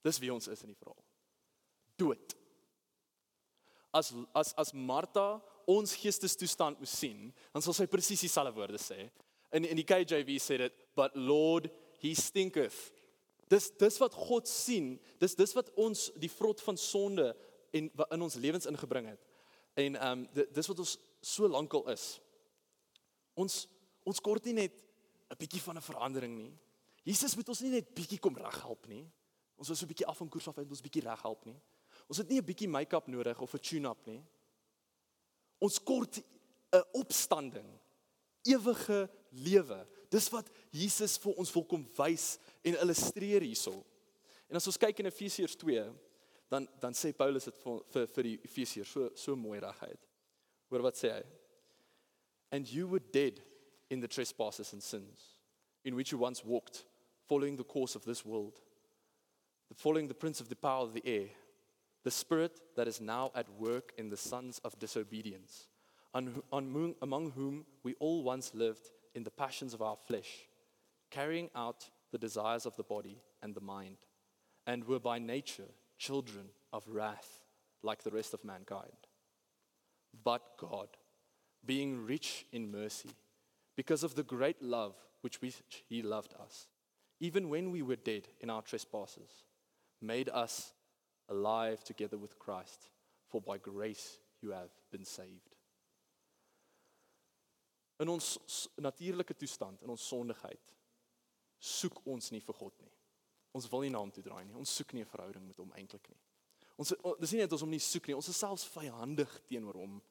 Dis 0.01 0.19
wie 0.19 0.33
ons 0.33 0.47
is 0.47 0.61
in 0.61 0.67
die 0.67 0.77
verhaal 0.77 1.10
dood. 2.01 2.35
As 3.93 4.13
as 4.33 4.53
as 4.57 4.73
Martha 4.73 5.41
ons 5.69 5.93
geestestoestand 5.99 6.79
moes 6.81 6.93
sien, 7.03 7.29
dan 7.53 7.63
sal 7.63 7.75
sy 7.77 7.87
presies 7.91 8.23
dieselfde 8.25 8.55
woorde 8.55 8.81
sê. 8.81 9.09
In 9.55 9.67
in 9.67 9.79
die 9.79 9.87
KJV 9.87 10.39
sê 10.39 10.57
dit, 10.57 10.73
"But 10.95 11.15
Lord, 11.15 11.69
he 11.99 12.13
stinketh." 12.15 12.91
Dis 13.51 13.69
dis 13.77 13.97
wat 13.99 14.13
God 14.15 14.47
sien. 14.47 14.99
Dis 15.19 15.35
dis 15.35 15.53
wat 15.53 15.71
ons 15.75 16.09
die 16.15 16.31
vrot 16.31 16.61
van 16.61 16.77
sonde 16.77 17.35
en 17.75 17.91
in 18.11 18.21
ons 18.21 18.35
lewens 18.35 18.65
ingebring 18.65 19.07
het. 19.11 19.27
En 19.75 19.95
ehm 19.95 20.25
um, 20.25 20.45
dis 20.53 20.67
wat 20.67 20.79
ons 20.79 20.97
so 21.21 21.47
lankal 21.47 21.89
is. 21.91 22.19
Ons 23.33 23.67
ons 24.03 24.19
kort 24.19 24.45
nie 24.45 24.53
net 24.53 24.73
'n 25.31 25.37
bietjie 25.37 25.61
van 25.61 25.77
'n 25.77 25.81
verandering 25.81 26.35
nie. 26.35 26.53
Jesus 27.03 27.35
moet 27.35 27.49
ons 27.49 27.61
nie 27.61 27.71
net 27.71 27.93
bietjie 27.93 28.19
kom 28.19 28.37
reghelp 28.37 28.87
nie. 28.87 29.05
Ons 29.57 29.69
is 29.69 29.79
so 29.79 29.85
'n 29.85 29.93
bietjie 29.93 30.07
af 30.07 30.17
van 30.17 30.29
koers 30.29 30.47
af 30.47 30.57
en 30.57 30.69
ons 30.69 30.81
bietjie 30.81 31.03
reghelp 31.03 31.45
nie. 31.45 31.59
Ons 32.07 32.17
het 32.17 32.29
nie 32.29 32.39
'n 32.39 32.45
bietjie 32.45 32.69
make-up 32.69 33.07
nodig 33.07 33.41
of 33.41 33.53
'n 33.53 33.59
tune-up 33.59 34.05
nie. 34.07 34.23
Ons 35.59 35.79
kort 35.79 36.21
'n 36.71 36.83
opstanding, 36.93 37.79
ewige 38.43 39.09
lewe. 39.29 39.87
Dis 40.09 40.29
wat 40.29 40.49
Jesus 40.71 41.17
vir 41.17 41.33
ons 41.33 41.53
wil 41.53 41.65
kom 41.65 41.85
wys 41.97 42.37
en 42.63 42.79
illustreer 42.79 43.41
hierso. 43.41 43.83
En 44.49 44.55
as 44.55 44.67
ons 44.67 44.77
kyk 44.77 44.99
in 44.99 45.05
Efesiërs 45.05 45.55
2, 45.55 45.93
dan 46.49 46.67
dan 46.79 46.93
sê 46.93 47.13
Paulus 47.15 47.45
dit 47.47 47.55
vir 47.55 47.83
vir, 47.93 48.07
vir 48.07 48.23
die 48.23 48.39
Efesiërs 48.43 48.91
so 48.91 49.09
so 49.15 49.35
mooi 49.35 49.59
reguit. 49.59 50.09
Hoor 50.69 50.81
wat 50.81 50.97
sê 50.99 51.11
hy? 51.11 51.23
And 52.51 52.67
you 52.67 52.87
were 52.87 53.03
dead 53.11 53.41
in 53.89 54.01
the 54.01 54.07
trespasses 54.07 54.73
and 54.73 54.83
sins 54.83 55.37
in 55.83 55.95
which 55.95 56.11
you 56.11 56.17
once 56.17 56.43
walked, 56.43 56.85
following 57.27 57.55
the 57.55 57.63
course 57.63 57.95
of 57.95 58.03
this 58.05 58.25
world, 58.25 58.59
following 59.75 60.07
the 60.07 60.13
prince 60.13 60.41
of 60.41 60.49
the 60.49 60.55
power 60.55 60.83
of 60.83 60.93
the 60.93 61.01
air, 61.05 61.29
the 62.03 62.11
spirit 62.11 62.59
that 62.75 62.87
is 62.87 62.99
now 62.99 63.31
at 63.35 63.47
work 63.59 63.93
in 63.97 64.09
the 64.09 64.17
sons 64.17 64.59
of 64.63 64.79
disobedience, 64.79 65.67
on, 66.13 66.41
on, 66.51 66.95
among 67.01 67.31
whom 67.31 67.65
we 67.83 67.93
all 67.99 68.23
once 68.23 68.53
lived 68.53 68.89
in 69.13 69.23
the 69.23 69.31
passions 69.31 69.73
of 69.73 69.81
our 69.81 69.95
flesh, 69.95 70.47
carrying 71.09 71.49
out 71.55 71.89
the 72.11 72.17
desires 72.17 72.65
of 72.65 72.75
the 72.75 72.83
body 72.83 73.21
and 73.41 73.55
the 73.55 73.61
mind, 73.61 73.97
and 74.65 74.83
were 74.85 74.99
by 74.99 75.19
nature 75.19 75.69
children 75.97 76.45
of 76.73 76.83
wrath 76.87 77.41
like 77.83 78.03
the 78.03 78.11
rest 78.11 78.33
of 78.33 78.43
mankind. 78.43 78.91
But 80.23 80.41
God, 80.57 80.89
being 81.65 82.05
rich 82.05 82.45
in 82.51 82.71
mercy, 82.71 83.09
because 83.77 84.03
of 84.03 84.15
the 84.15 84.23
great 84.23 84.61
love 84.61 84.95
which 85.21 85.39
He 85.87 86.01
loved 86.01 86.33
us, 86.41 86.67
even 87.19 87.49
when 87.49 87.71
we 87.71 87.81
were 87.81 87.95
dead 87.95 88.27
in 88.41 88.49
our 88.49 88.61
trespasses, 88.61 89.43
made 90.01 90.29
us 90.29 90.73
alive 91.29 91.83
together 91.83 92.17
with 92.17 92.37
Christ, 92.39 92.89
for 93.27 93.41
by 93.41 93.57
grace 93.57 94.19
you 94.41 94.51
have 94.51 94.71
been 94.91 95.05
saved. 95.05 95.55
In 97.99 98.09
ons 98.09 98.67
natuurlike 98.75 99.33
toestand, 99.37 99.81
in 99.81 99.89
ons 99.89 100.07
sondigheid, 100.07 100.73
soek 101.61 102.01
ons 102.09 102.31
nie 102.33 102.41
vir 102.41 102.57
God 102.57 102.73
nie. 102.81 102.93
Ons 103.53 103.67
wil 103.69 103.85
nie 103.85 103.91
na 103.93 104.01
hom 104.01 104.11
toe 104.11 104.23
draai 104.25 104.43
nie. 104.45 104.55
Ons 104.57 104.73
soek 104.73 104.93
nie 104.93 105.03
'n 105.03 105.11
verhouding 105.11 105.45
met 105.45 105.57
hom 105.57 105.71
eintlik 105.77 106.09
nie. 106.09 106.17
Ons 106.77 106.93
dis 107.19 107.31
nie 107.31 107.41
net 107.41 107.51
ons 107.51 107.61
hom 107.61 107.69
nie 107.69 107.79
soek 107.79 108.07
nie, 108.07 108.15
ons 108.15 108.27
is 108.27 108.37
selfs 108.37 108.65
vyandig 108.65 109.29
teenoor 109.47 109.73
hom. 109.73 110.01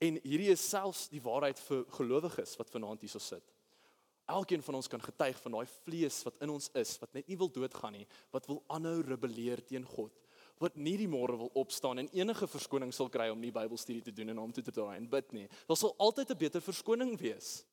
En 0.00 0.16
hierdie 0.24 0.50
is 0.50 0.68
selfs 0.68 1.08
die 1.08 1.20
waarheid 1.20 1.58
vir 1.58 1.84
gelowiges 1.84 2.56
wat 2.56 2.70
vanaand 2.70 3.00
hierso 3.00 3.18
sit. 3.18 3.44
Elkeen 4.30 4.62
van 4.62 4.78
ons 4.78 4.88
kan 4.90 5.02
getuig 5.02 5.38
van 5.42 5.56
daai 5.56 5.66
vlees 5.84 6.20
wat 6.26 6.36
in 6.44 6.52
ons 6.54 6.68
is, 6.78 6.94
wat 7.02 7.14
net 7.16 7.28
nie 7.30 7.38
wil 7.40 7.50
doodgaan 7.50 7.96
nie, 7.98 8.06
wat 8.34 8.46
wil 8.50 8.62
aanhou 8.70 9.00
rebelleer 9.02 9.62
teen 9.66 9.86
God, 9.86 10.14
wat 10.62 10.76
nie 10.76 10.96
die 11.00 11.08
môre 11.10 11.36
wil 11.40 11.50
opstaan 11.58 12.02
en 12.02 12.10
enige 12.14 12.46
verskoning 12.50 12.92
sal 12.94 13.10
kry 13.10 13.30
om 13.32 13.40
nie 13.40 13.52
Bybelstudie 13.54 14.04
te 14.06 14.14
doen 14.14 14.30
en 14.34 14.42
hom 14.44 14.52
toe 14.54 14.64
te 14.64 14.74
draai 14.74 14.96
en 14.98 15.08
bid 15.10 15.32
nie. 15.36 15.48
Daar 15.66 15.80
sal 15.80 15.96
altyd 15.98 16.30
'n 16.30 16.38
beter 16.38 16.60
verskoning 16.60 17.18
wees. 17.18 17.64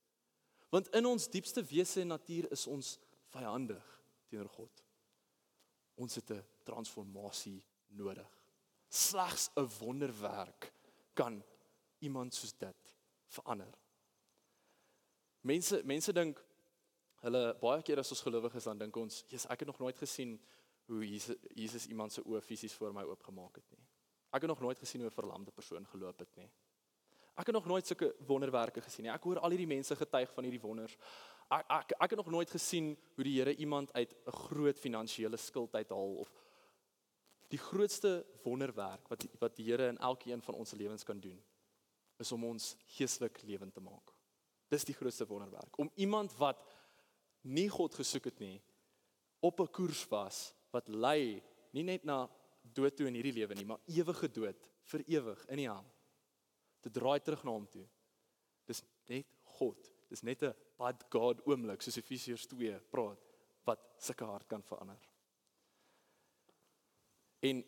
Want 0.71 0.89
in 0.95 1.05
ons 1.05 1.27
diepste 1.27 1.63
wese 1.63 2.01
en 2.01 2.07
natuur 2.07 2.51
is 2.51 2.67
ons 2.67 2.97
vyandig 3.31 3.85
teenoor 4.29 4.49
God. 4.49 4.83
Ons 5.95 6.15
het 6.15 6.31
'n 6.31 6.43
transformasie 6.63 7.63
nodig. 7.87 8.29
Slegs 8.89 9.49
'n 9.55 9.69
wonderwerk 9.79 10.73
kan 11.13 11.43
iemand 11.99 12.33
soos 12.33 12.53
dit 12.53 12.95
verander. 13.27 13.73
Mense 15.41 15.81
mense 15.83 16.13
dink 16.13 16.43
hulle 17.21 17.55
baie 17.61 17.81
keer 17.81 17.99
as 17.99 18.11
ons 18.11 18.21
gelowiges 18.21 18.63
dan 18.63 18.77
dink 18.77 18.95
ons, 18.95 19.23
"Jesus, 19.27 19.49
ek 19.49 19.59
het 19.59 19.67
nog 19.67 19.79
nooit 19.79 19.97
gesien 19.97 20.39
hoe 20.87 21.03
Jesus 21.07 21.35
Jesus 21.55 21.87
iemand 21.91 22.13
se 22.13 22.23
oë 22.23 22.41
fisies 22.41 22.75
voor 22.79 22.93
my 22.95 23.03
oopgemaak 23.03 23.59
het 23.59 23.75
nie. 23.75 23.83
Ek 24.31 24.43
het 24.43 24.51
nog 24.51 24.63
nooit 24.63 24.79
gesien 24.79 25.01
hoe 25.01 25.09
'n 25.09 25.19
verlamde 25.19 25.51
persoon 25.51 25.85
geloop 25.87 26.19
het 26.19 26.35
nie. 26.35 26.49
Ek 27.37 27.45
het 27.45 27.55
nog 27.55 27.65
nooit 27.65 27.87
sulke 27.87 28.15
wonderwerke 28.27 28.81
gesien 28.81 29.05
nie. 29.05 29.13
Ek 29.13 29.23
hoor 29.23 29.39
al 29.39 29.49
hierdie 29.49 29.67
mense 29.67 29.95
getuig 29.95 30.33
van 30.33 30.43
hierdie 30.43 30.61
wonders. 30.61 30.97
Ek 31.49 31.65
ek 31.69 31.91
ek 31.91 32.09
het 32.09 32.17
nog 32.17 32.31
nooit 32.31 32.49
gesien 32.49 32.97
hoe 33.15 33.23
die 33.23 33.37
Here 33.39 33.55
iemand 33.55 33.93
uit 33.93 34.15
'n 34.25 34.31
groot 34.31 34.79
finansiële 34.79 35.37
skuld 35.37 35.75
uithaal 35.75 36.15
of 36.15 36.31
die 37.49 37.59
grootste 37.59 38.25
wonderwerk 38.43 39.07
wat 39.07 39.27
wat 39.39 39.55
die 39.55 39.65
Here 39.65 39.87
in 39.87 39.97
elkeen 39.97 40.41
van 40.41 40.55
ons 40.55 40.71
lewens 40.71 41.03
kan 41.03 41.19
doen 41.19 41.43
is 42.17 42.31
om 42.31 42.43
ons 42.43 42.75
geestelik 42.85 43.41
lewend 43.41 43.73
te 43.73 43.81
maak. 43.81 44.13
Dis 44.67 44.83
die 44.83 44.95
grootste 44.95 45.27
wonderwerk. 45.27 45.77
Om 45.77 45.91
iemand 45.95 46.35
wat 46.37 46.63
nie 47.47 47.69
God 47.71 47.95
gesoek 47.95 48.29
het 48.31 48.39
nie 48.43 48.57
op 49.39 49.59
'n 49.61 49.71
koers 49.71 50.07
was 50.11 50.53
wat 50.71 50.87
lei 50.87 51.41
nie 51.71 51.83
net 51.83 52.03
na 52.03 52.27
dood 52.61 52.95
toe 52.95 53.07
in 53.07 53.17
hierdie 53.17 53.33
lewe 53.33 53.55
nie, 53.55 53.65
maar 53.65 53.79
ewige 53.85 54.27
dood 54.31 54.69
vir 54.91 55.03
ewig 55.07 55.45
in 55.47 55.61
die 55.61 55.69
hel. 55.69 55.85
Te 56.81 56.89
draai 56.89 57.19
terug 57.19 57.43
na 57.43 57.51
hom 57.51 57.67
toe. 57.67 57.85
Dis 58.65 58.83
net 59.07 59.27
God. 59.57 59.91
Dis 60.09 60.23
net 60.23 60.43
'n 60.43 60.53
bad 60.77 61.03
God 61.09 61.41
oomblik 61.45 61.81
soos 61.81 61.97
Efesiërs 61.97 62.47
2 62.47 62.79
praat 62.91 63.23
wat 63.65 63.79
sulke 63.97 64.25
hart 64.25 64.47
kan 64.47 64.63
verander. 64.63 64.99
En 67.41 67.63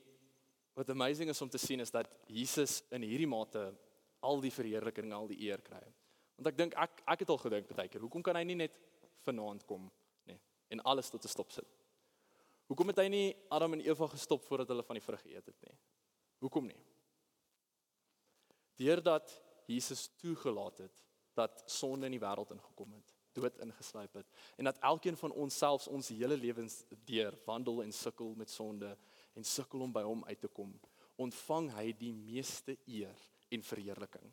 wat 0.73 0.89
amazing 0.89 1.29
is 1.29 1.41
om 1.41 1.49
te 1.49 1.57
sien 1.57 1.79
is 1.79 1.91
dat 1.91 2.07
Jesus 2.27 2.83
in 2.91 3.01
hierdie 3.01 3.27
mate 3.27 3.73
al 4.19 4.41
die 4.41 4.51
verheerliking, 4.51 5.13
al 5.13 5.27
die 5.27 5.41
eer 5.47 5.61
kry. 5.61 5.83
Want 6.35 6.47
ek 6.47 6.57
dink 6.57 6.73
ek 6.79 7.01
ek 7.05 7.19
het 7.19 7.29
al 7.29 7.37
gedink 7.37 7.75
baie 7.75 7.89
keer, 7.91 8.01
hoekom 8.01 8.23
kan 8.23 8.35
hy 8.35 8.43
nie 8.43 8.55
net 8.55 8.79
vanaand 9.25 9.65
kom 9.65 9.89
nie 10.29 10.39
en 10.69 10.81
alles 10.81 11.09
tot 11.09 11.23
'n 11.23 11.27
stop 11.27 11.51
sit? 11.51 11.77
Hoekom 12.69 12.87
het 12.87 12.97
hy 12.97 13.07
nie 13.07 13.35
Adam 13.49 13.73
en 13.73 13.81
Eva 13.81 14.07
gestop 14.07 14.43
voordat 14.45 14.67
hulle 14.67 14.83
van 14.83 14.95
die 14.95 15.05
vrug 15.05 15.21
geëet 15.21 15.45
het 15.45 15.61
nie? 15.61 15.77
Hoekom 16.39 16.65
nie? 16.65 16.81
Deurdat 18.75 19.41
Jesus 19.65 20.07
toegelaat 20.17 20.77
het 20.77 21.03
dat 21.33 21.63
sonde 21.65 22.05
in 22.05 22.11
die 22.11 22.21
wêreld 22.21 22.51
ingekom 22.51 22.93
het, 22.93 23.15
dood 23.33 23.57
ingesluip 23.57 24.13
het 24.13 24.29
en 24.57 24.69
dat 24.69 24.77
elkeen 24.79 25.17
van 25.17 25.31
ons 25.31 25.57
selfs 25.57 25.87
ons 25.87 26.11
hele 26.13 26.37
lewens 26.37 26.83
deur 27.05 27.37
wandel 27.45 27.83
en 27.83 27.91
sukkel 27.91 28.35
met 28.35 28.49
sonde 28.49 28.97
en 29.33 29.43
sukkel 29.43 29.81
om 29.81 29.93
by 29.93 30.03
hom 30.03 30.23
uit 30.27 30.39
te 30.39 30.47
kom, 30.47 30.73
ontvang 31.15 31.71
hy 31.75 31.91
die 31.97 32.13
meeste 32.13 32.77
eer 32.85 33.15
en 33.49 33.63
verheerliking. 33.65 34.29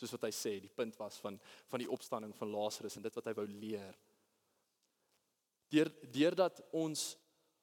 Soos 0.00 0.14
wat 0.16 0.22
hy 0.24 0.32
sê, 0.32 0.54
die 0.62 0.72
punt 0.72 0.96
was 0.96 1.18
van 1.20 1.36
van 1.68 1.82
die 1.82 1.90
opstanding 1.92 2.32
van 2.38 2.52
Lazarus 2.54 2.96
en 2.96 3.04
dit 3.04 3.18
wat 3.18 3.26
hy 3.28 3.34
wou 3.36 3.46
leer. 3.50 3.98
Deur 5.70 5.90
deurdat 6.14 6.62
ons 6.72 7.12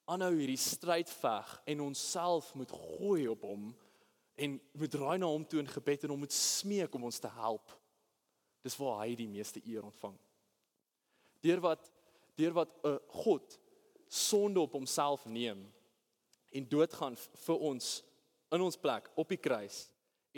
aanhou 0.08 0.30
hierdie 0.38 0.60
stryd 0.60 1.10
veg 1.18 1.50
en 1.68 1.82
onsself 1.88 2.54
moet 2.56 2.70
gooi 2.72 3.26
op 3.28 3.42
hom 3.44 3.72
en 4.38 4.54
moet 4.78 4.94
draai 4.94 5.18
na 5.18 5.28
hom 5.28 5.44
toe 5.44 5.60
in 5.60 5.68
gebed 5.68 6.06
en 6.06 6.14
hom 6.14 6.22
moet 6.24 6.36
smeek 6.36 6.94
om 6.94 7.08
ons 7.10 7.18
te 7.20 7.30
help. 7.40 7.74
Dis 8.64 8.78
waar 8.78 9.02
hy 9.02 9.16
die 9.18 9.28
meeste 9.28 9.60
eer 9.66 9.84
ontvang. 9.88 10.14
Deur 11.42 11.64
wat 11.66 11.90
deur 12.38 12.54
wat 12.54 12.70
'n 12.70 12.94
uh, 12.94 12.98
God 13.24 13.58
sonde 14.06 14.60
op 14.60 14.72
homself 14.78 15.26
neem 15.26 15.66
en 16.54 16.68
doodgaan 16.68 17.16
vir 17.18 17.58
ons 17.58 18.02
in 18.54 18.62
ons 18.62 18.78
plek 18.78 19.10
op 19.18 19.28
die 19.28 19.40
kruis 19.42 19.88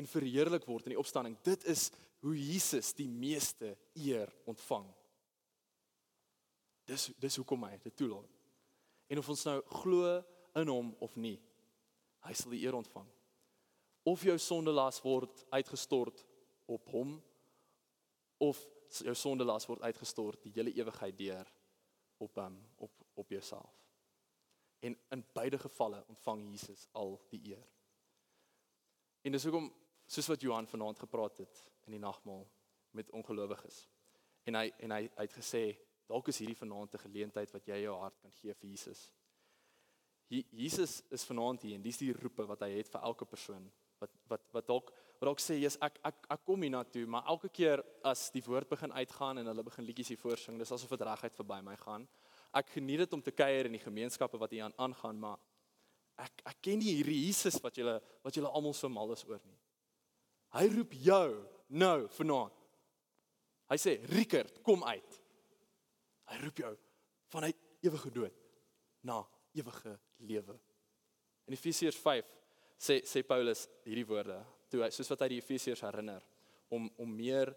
en 0.01 0.09
verheerlik 0.09 0.65
word 0.69 0.89
in 0.89 0.95
die 0.95 1.01
opstanding. 1.01 1.37
Dit 1.45 1.67
is 1.69 1.91
hoe 2.25 2.35
Jesus 2.37 2.93
die 2.97 3.09
meeste 3.09 3.75
eer 4.01 4.33
ontvang. 4.49 4.87
Dis 6.89 7.11
dis 7.21 7.39
hoekom 7.41 7.65
hy 7.69 7.77
dit 7.85 7.97
toelaat. 7.97 8.37
En 9.11 9.21
of 9.21 9.31
ons 9.33 9.47
nou 9.49 9.59
glo 9.83 10.19
in 10.61 10.71
hom 10.71 10.93
of 11.05 11.17
nie, 11.21 11.37
hy 12.27 12.35
sal 12.37 12.55
die 12.55 12.63
eer 12.65 12.77
ontvang. 12.79 13.09
Of 14.09 14.25
jou 14.25 14.37
sondelas 14.41 15.01
word 15.05 15.45
uitgestort 15.53 16.25
op 16.71 16.89
hom 16.95 17.19
of 18.41 18.61
jou 19.05 19.15
sondelas 19.15 19.69
word 19.69 19.85
uitgestort 19.87 20.41
die 20.47 20.55
hele 20.55 20.73
ewigheid 20.79 21.19
deur 21.19 21.51
op 22.25 22.41
hom 22.41 22.57
op 22.87 22.97
op 23.21 23.35
jouself. 23.35 23.77
En 24.81 24.97
in 25.13 25.23
beide 25.37 25.59
gevalle 25.61 26.01
ontvang 26.09 26.47
Jesus 26.55 26.87
al 26.97 27.19
die 27.29 27.43
eer. 27.53 27.67
En 29.21 29.35
dis 29.35 29.45
hoekom 29.45 29.69
soos 30.11 30.27
wat 30.33 30.43
Johan 30.43 30.67
vanaand 30.67 30.99
gepraat 30.99 31.39
het 31.45 31.63
in 31.87 31.95
die 31.95 32.03
nagmaal 32.03 32.43
met 32.99 33.11
ongelowiges. 33.15 33.85
En 34.49 34.59
hy 34.59 34.71
en 34.83 34.97
hy, 34.97 35.05
hy 35.15 35.27
het 35.27 35.37
gesê 35.39 35.65
dalk 36.11 36.33
is 36.33 36.41
hierdie 36.43 36.59
vanaand 36.59 36.95
'n 36.95 37.05
geleentheid 37.07 37.53
wat 37.55 37.67
jy 37.67 37.83
jou 37.85 37.97
hart 38.01 38.19
kan 38.23 38.33
gee 38.33 38.55
vir 38.55 38.71
Jesus. 38.71 39.13
Hier 40.29 40.45
Jesus 40.51 41.03
is 41.11 41.25
vanaand 41.25 41.63
hier 41.63 41.75
en 41.75 41.83
dis 41.83 41.99
die 41.99 42.13
roepe 42.13 42.47
wat 42.47 42.61
hy 42.61 42.71
het 42.71 42.89
vir 42.89 43.03
elke 43.03 43.25
persoon 43.25 43.71
wat 44.01 44.11
wat 44.29 44.43
wat 44.53 44.67
dalk 44.67 44.91
wat 45.21 45.29
dalk 45.29 45.41
sê 45.41 45.59
jy's 45.61 45.77
ek 45.81 46.01
ek 46.03 46.27
ek 46.31 46.45
kom 46.45 46.63
hier 46.63 46.71
na 46.71 46.83
toe 46.85 47.07
maar 47.07 47.27
elke 47.27 47.49
keer 47.49 47.85
as 48.03 48.31
die 48.31 48.43
woord 48.43 48.69
begin 48.69 48.93
uitgaan 48.93 49.39
en 49.39 49.47
hulle 49.47 49.63
begin 49.63 49.85
liedjies 49.85 50.09
hier 50.09 50.19
voorsing 50.19 50.59
dis 50.59 50.73
asof 50.73 50.91
dit 50.91 51.07
reguit 51.07 51.37
verby 51.37 51.61
my 51.63 51.77
gaan. 51.77 52.09
Ek 52.53 52.71
geniet 52.71 52.99
dit 52.99 53.13
om 53.13 53.23
te 53.23 53.31
kuier 53.31 53.67
in 53.67 53.73
die 53.73 53.87
gemeenskappe 53.87 54.39
wat 54.39 54.51
hier 54.51 54.65
aan 54.65 54.79
aangaan 54.79 55.21
maar 55.21 55.39
ek 56.19 56.43
ek 56.45 56.63
ken 56.63 56.79
nie 56.79 56.97
hierdie 56.97 57.27
Jesus 57.27 57.61
wat 57.63 57.77
julle 57.77 58.01
wat 58.25 58.35
julle 58.35 58.49
almal 58.49 58.75
so 58.75 58.89
mal 58.89 59.13
is 59.13 59.25
oor 59.25 59.41
nie. 59.45 59.59
Hy 60.57 60.67
roep 60.75 60.95
jou 60.99 61.29
nou 61.79 61.99
vanaand. 62.17 62.57
Hy 63.71 63.79
sê 63.79 63.97
Rickert, 64.11 64.59
kom 64.67 64.83
uit. 64.83 65.19
Hy 66.31 66.39
roep 66.43 66.63
jou 66.63 66.73
vanuit 67.31 67.59
ewige 67.87 68.11
dood 68.11 68.37
na 69.07 69.21
ewige 69.55 69.95
lewe. 70.27 70.57
In 71.47 71.55
Efesiërs 71.55 71.99
5 72.03 72.33
sê 72.81 73.01
sê 73.07 73.23
Paulus 73.27 73.67
hierdie 73.87 74.07
woorde, 74.09 74.39
toe 74.71 74.83
hy 74.83 74.91
soos 74.95 75.11
wat 75.13 75.23
hy 75.25 75.35
die 75.35 75.41
Efesiërs 75.43 75.85
herinner 75.87 76.25
om 76.71 76.89
om 76.99 77.13
meer 77.15 77.55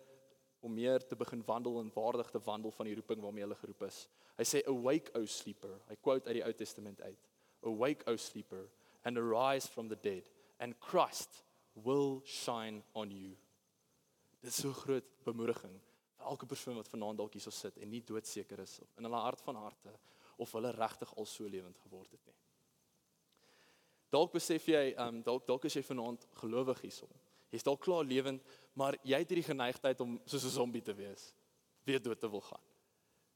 om 0.64 0.72
meer 0.72 1.04
te 1.04 1.18
begin 1.20 1.42
wandel 1.44 1.82
en 1.82 1.90
waardig 1.92 2.30
te 2.32 2.40
wandel 2.46 2.72
van 2.72 2.88
die 2.88 2.96
roeping 2.96 3.20
waarmee 3.20 3.44
hulle 3.44 3.58
geroep 3.60 3.82
is. 3.90 4.06
Hy 4.38 4.46
sê 4.48 4.62
awake 4.72 5.12
o 5.20 5.26
sleeper. 5.28 5.74
Hy 5.90 5.98
quote 6.00 6.30
uit 6.30 6.38
die 6.38 6.46
Ou 6.46 6.54
Testament 6.56 7.02
uit. 7.04 7.26
Awake 7.68 8.08
o 8.08 8.16
sleeper 8.16 8.70
and 9.04 9.20
arise 9.20 9.68
from 9.68 9.90
the 9.92 10.00
dead 10.00 10.30
and 10.64 10.80
Christ 10.80 11.44
will 11.74 12.22
shine 12.26 12.84
on 12.94 13.12
you. 13.12 13.34
Dit 14.42 14.52
is 14.52 14.62
so 14.62 14.74
groot 14.74 15.06
bemoediging 15.26 15.80
vir 16.18 16.30
elke 16.30 16.48
persoon 16.48 16.78
wat 16.80 16.90
vanaand 16.92 17.20
dalk 17.20 17.36
hierso 17.36 17.52
sit 17.52 17.78
en 17.82 17.90
nie 17.90 18.04
doodseker 18.06 18.64
is 18.64 18.80
in 18.98 19.08
hulle 19.08 19.22
hart 19.26 19.42
van 19.42 19.60
harte 19.60 19.94
of 20.38 20.52
hulle 20.58 20.72
regtig 20.76 21.14
al 21.18 21.28
so 21.30 21.48
lewend 21.48 21.78
geword 21.86 22.12
het 22.12 22.26
nie. 22.26 22.38
Dalk 24.14 24.34
besef 24.36 24.68
jy, 24.70 24.92
ehm 24.94 25.08
um, 25.08 25.22
dalk 25.26 25.48
dalk 25.48 25.66
is 25.66 25.78
jy 25.80 25.84
vanaand 25.88 26.28
gelowig 26.42 26.84
hierso. 26.86 27.08
Jy's 27.54 27.66
dalk 27.66 27.82
klaar 27.86 28.06
lewend, 28.06 28.42
maar 28.74 28.98
jy 29.06 29.20
het 29.22 29.30
hierdie 29.30 29.46
geneigtheid 29.46 30.00
om 30.02 30.20
soos 30.26 30.46
'n 30.46 30.58
zombie 30.60 30.82
te 30.82 30.94
wees, 30.94 31.34
weer 31.86 32.02
dood 32.02 32.20
te 32.20 32.30
wil 32.30 32.42
gaan. 32.42 32.62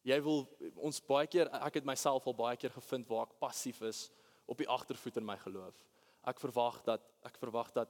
Jy 0.03 0.21
wil 0.21 0.47
ons 0.75 1.01
baie 1.01 1.27
keer 1.27 1.49
ek 1.51 1.81
het 1.81 1.85
myself 1.85 2.27
al 2.27 2.33
baie 2.33 2.57
keer 2.57 2.71
gevind 2.71 3.07
waar 3.07 3.27
ek 3.27 3.39
passief 3.39 3.81
is 3.81 4.09
op 4.45 4.57
die 4.57 4.69
agtervoet 4.69 5.17
in 5.17 5.25
my 5.25 5.37
geloof. 5.37 5.75
Ek 6.23 6.39
verwag 6.39 6.83
dat 6.83 7.01
ek 7.23 7.37
verwag 7.37 7.71
dat 7.73 7.89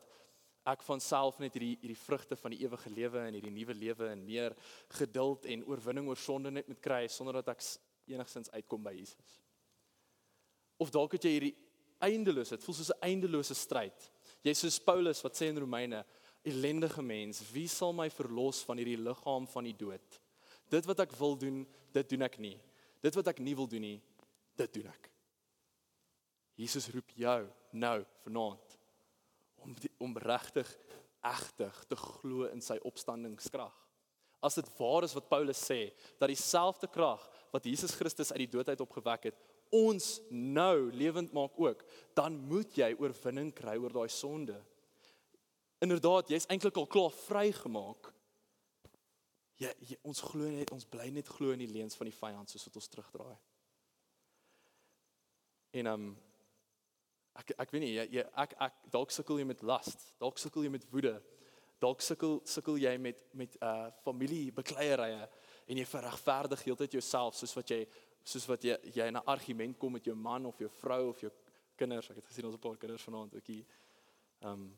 ek 0.67 0.83
van 0.83 1.01
self 1.03 1.39
net 1.39 1.55
hierdie 1.55 1.77
hierdie 1.79 1.99
vrugte 1.99 2.35
van 2.39 2.53
die 2.53 2.59
ewige 2.65 2.91
lewe 2.91 3.21
en 3.23 3.37
hierdie 3.37 3.53
nuwe 3.53 3.75
lewe 3.77 4.09
en 4.11 4.23
meer 4.25 4.55
geduld 4.99 5.47
en 5.47 5.63
oorwinning 5.69 6.09
oor 6.09 6.19
sonde 6.19 6.51
net 6.51 6.67
moet 6.67 6.81
kry 6.83 7.05
sonder 7.11 7.39
dat 7.39 7.53
ek 7.55 7.63
enigsins 8.11 8.51
uitkom 8.51 8.83
by 8.83 8.93
Jesus. 8.97 9.39
Of 10.77 10.91
dalk 10.93 11.15
het 11.17 11.25
jy 11.25 11.33
hierdie 11.37 11.55
eindeloos, 12.03 12.51
dit 12.53 12.63
voel 12.63 12.77
soos 12.77 12.91
'n 12.93 13.05
eindelose 13.09 13.55
stryd. 13.55 14.11
Jy's 14.43 14.59
soos 14.59 14.79
Paulus 14.79 15.23
wat 15.23 15.35
sê 15.35 15.49
in 15.49 15.57
Romeine, 15.57 16.05
ellendige 16.43 17.01
mens, 17.01 17.41
wie 17.51 17.67
sal 17.67 17.93
my 17.93 18.09
verlos 18.09 18.63
van 18.63 18.77
hierdie 18.77 19.01
liggaam 19.01 19.47
van 19.47 19.63
die 19.63 19.75
dood? 19.75 20.21
Dit 20.69 20.85
wat 20.85 20.99
ek 20.99 21.11
wil 21.17 21.35
doen, 21.37 21.65
dit 21.93 22.09
doen 22.09 22.21
ek 22.21 22.37
nie. 22.39 22.59
Dit 23.01 23.15
wat 23.15 23.27
ek 23.27 23.39
nie 23.39 23.55
wil 23.55 23.67
doen 23.67 23.81
nie, 23.81 24.01
dit 24.55 24.73
doen 24.73 24.87
ek. 24.87 25.11
Jesus 26.57 26.89
roep 26.89 27.09
jou 27.15 27.49
nou 27.71 28.05
vanaand 28.23 28.66
om 29.63 29.75
die, 29.79 29.91
om 30.03 30.17
regtig 30.17 30.69
egtig 31.25 31.83
te 31.89 31.97
glo 31.99 32.47
in 32.51 32.61
sy 32.63 32.77
opstandingskrag. 32.87 33.73
As 34.43 34.57
dit 34.59 34.67
waar 34.77 35.03
is 35.07 35.15
wat 35.17 35.29
Paulus 35.31 35.59
sê 35.65 35.89
dat 36.19 36.29
dieselfde 36.29 36.89
krag 36.93 37.23
wat 37.53 37.65
Jesus 37.65 37.95
Christus 37.97 38.31
uit 38.31 38.45
die 38.45 38.53
dood 38.53 38.69
uit 38.69 38.83
opgewek 38.83 39.31
het, 39.31 39.39
ons 39.73 40.19
nou 40.31 40.91
lewend 40.95 41.33
maak 41.35 41.57
ook, 41.59 41.81
dan 42.15 42.37
moet 42.47 42.77
jy 42.77 42.93
oorwinning 43.01 43.49
kry 43.55 43.75
oor 43.81 43.91
daai 43.91 44.11
sonde. 44.13 44.55
Inderdaad, 45.83 46.31
jy's 46.31 46.47
eintlik 46.49 46.77
al 46.79 46.87
klaar 46.89 47.11
vrygemaak. 47.25 48.13
Jy, 49.57 49.73
jy 49.89 49.97
ons 50.05 50.21
glo 50.21 50.47
net, 50.53 50.71
ons 50.73 50.85
bly 50.85 51.09
net 51.13 51.27
glo 51.33 51.51
in 51.53 51.61
die 51.65 51.71
leuns 51.71 51.97
van 51.97 52.09
die 52.09 52.15
vyand 52.15 52.53
soos 52.53 52.67
wat 52.69 52.79
ons 52.79 52.89
terugdraai. 52.93 53.37
En 55.81 55.91
um 55.91 56.07
ek 57.37 57.53
ek 57.57 57.71
weet 57.71 57.83
nie, 57.83 57.93
jy, 57.95 58.05
jy 58.17 58.23
ek 58.43 58.53
ek 58.67 58.77
dalk 58.93 59.11
sukkel 59.11 59.39
jy 59.39 59.47
met 59.47 59.63
las, 59.63 59.93
dalk 60.21 60.39
sukkel 60.41 60.65
jy 60.65 60.71
met 60.73 60.87
woede. 60.91 61.15
Dalk 61.79 62.01
sukkel 62.01 62.39
sukkel 62.49 62.79
jy 62.81 62.95
met 62.97 63.21
met 63.37 63.57
uh 63.61 63.89
familiebekleierye 64.03 65.27
en 65.67 65.77
jy 65.77 65.85
verregverdig 65.85 66.63
heeltyd 66.65 66.97
jouself 66.97 67.35
soos 67.37 67.53
wat 67.57 67.69
jy 67.69 67.83
soos 68.23 68.47
wat 68.49 68.63
jy 68.63 68.77
jy 68.95 69.07
'n 69.11 69.23
argument 69.25 69.77
kom 69.77 69.93
met 69.93 70.05
jou 70.05 70.15
man 70.15 70.45
of 70.45 70.59
jou 70.59 70.69
vrou 70.81 71.09
of 71.09 71.21
jou 71.21 71.31
kinders. 71.77 72.09
Ek 72.09 72.15
het 72.17 72.25
gesien 72.25 72.45
ons 72.45 72.55
'n 72.55 72.59
paar 72.59 72.77
kinders 72.77 73.03
vanaand 73.03 73.35
ook 73.35 73.47
hier. 73.47 73.65
Um 74.41 74.75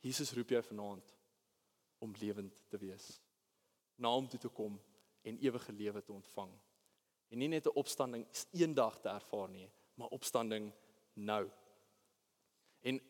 Jesus 0.00 0.32
roep 0.32 0.48
jou 0.48 0.62
vanaand 0.62 1.14
om 1.98 2.14
lewend 2.20 2.64
te 2.68 2.78
wees. 2.78 3.20
Na 3.96 4.08
hom 4.08 4.28
toe 4.28 4.38
te 4.38 4.48
kom 4.48 4.80
en 5.22 5.38
ewige 5.38 5.72
lewe 5.72 6.02
te 6.02 6.12
ontvang. 6.12 6.52
En 7.28 7.38
nie 7.38 7.48
net 7.48 7.66
'n 7.66 7.74
opstanding 7.74 8.26
eendag 8.52 9.00
te 9.00 9.08
ervaar 9.08 9.48
nie, 9.48 9.70
maar 9.94 10.08
opstanding 10.08 10.72
nou. 11.14 11.50
En 12.88 13.00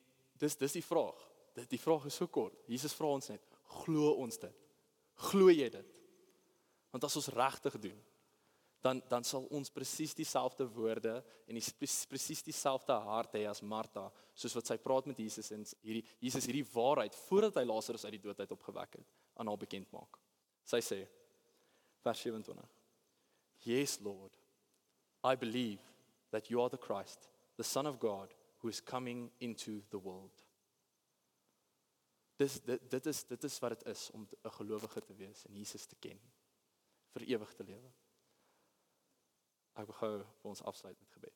dis 0.43 0.59
dis 0.61 0.77
die 0.79 0.85
vraag. 0.85 1.25
Dit 1.59 1.71
die 1.71 1.83
vraag 1.83 2.07
is 2.11 2.19
so 2.19 2.31
kort. 2.31 2.59
Jesus 2.71 2.95
vra 2.95 3.11
ons 3.17 3.31
net, 3.33 3.45
glo 3.83 4.13
ons 4.23 4.39
dit? 4.39 4.67
Glo 5.29 5.51
jy 5.51 5.69
dit? 5.75 5.97
Want 6.93 7.05
as 7.05 7.19
ons 7.19 7.33
regtig 7.35 7.79
doen, 7.83 7.99
dan 8.81 9.03
dan 9.09 9.25
sal 9.25 9.47
ons 9.51 9.71
presies 9.71 10.15
dieselfde 10.15 10.67
woorde 10.71 11.17
en 11.47 11.59
die 11.59 11.65
presies 12.09 12.43
dieselfde 12.47 12.95
hart 13.09 13.35
hê 13.35 13.45
as 13.51 13.63
Martha 13.63 14.07
soos 14.39 14.55
wat 14.55 14.71
sy 14.71 14.77
praat 14.79 15.09
met 15.11 15.19
Jesus 15.19 15.51
en 15.55 15.65
hierdie 15.83 16.05
Jesus 16.23 16.47
hierdie 16.47 16.67
waarheid 16.73 17.17
voordat 17.27 17.59
hy 17.59 17.67
Lazarus 17.67 18.07
uit 18.07 18.15
die 18.17 18.23
dood 18.23 18.39
uit 18.39 18.55
opgewek 18.55 19.01
het 19.01 19.15
aan 19.35 19.51
haar 19.51 19.59
bekend 19.59 19.91
maak. 19.95 20.21
Sy 20.63 20.81
sê 20.85 21.01
vers 22.07 22.23
27 22.23 22.77
Yes 23.67 23.99
Lord 24.07 24.39
I 25.27 25.35
believe 25.35 25.83
that 26.31 26.51
you 26.51 26.63
are 26.63 26.71
the 26.71 26.79
Christ 26.79 27.29
the 27.59 27.67
son 27.67 27.91
of 27.91 27.99
God 27.99 28.35
who 28.59 28.69
is 28.69 28.83
coming 28.83 29.31
into 29.39 29.83
the 29.91 30.01
world. 30.01 30.45
Dis 32.37 32.61
dit 32.63 32.91
dit 32.91 33.07
is 33.07 33.25
dit 33.27 33.45
is 33.45 33.59
wat 33.59 33.79
dit 33.79 33.87
is 33.87 34.11
om 34.11 34.29
'n 34.45 34.51
gelowige 34.51 35.01
te 35.01 35.15
wees 35.15 35.45
en 35.45 35.55
Jesus 35.55 35.87
te 35.87 35.97
ken 35.97 36.21
vir 37.13 37.23
ewig 37.23 37.55
te 37.55 37.65
lewe. 37.65 37.91
Ek 39.75 39.87
wil 39.87 39.95
gou 39.95 40.25
vir 40.41 40.51
ons 40.51 40.63
afsluit 40.63 41.01
met 41.01 41.11
gebed. 41.11 41.35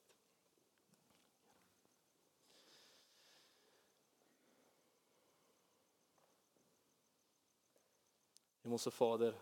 Hemelse 8.63 8.91
Vader, 8.91 9.35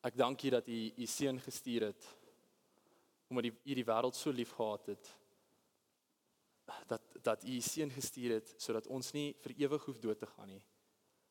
ek 0.00 0.16
dank 0.16 0.42
U 0.42 0.50
dat 0.50 0.68
U 0.68 0.92
U 0.96 1.06
seun 1.06 1.40
gestuur 1.40 1.82
het 1.90 2.16
omdat 3.28 3.44
U 3.44 3.50
die, 3.64 3.74
die 3.74 3.84
wêreld 3.84 4.14
so 4.14 4.30
lief 4.30 4.52
gehad 4.52 4.86
het 4.86 5.25
dat 6.88 7.16
dat 7.22 7.44
U 7.44 7.60
seun 7.60 7.90
gestuur 7.90 8.38
het 8.38 8.54
sodat 8.62 8.86
ons 8.86 9.12
nie 9.16 9.32
vir 9.42 9.54
ewig 9.66 9.84
hoef 9.88 9.98
dood 9.98 10.18
te 10.18 10.28
gaan 10.30 10.48
nie, 10.52 10.62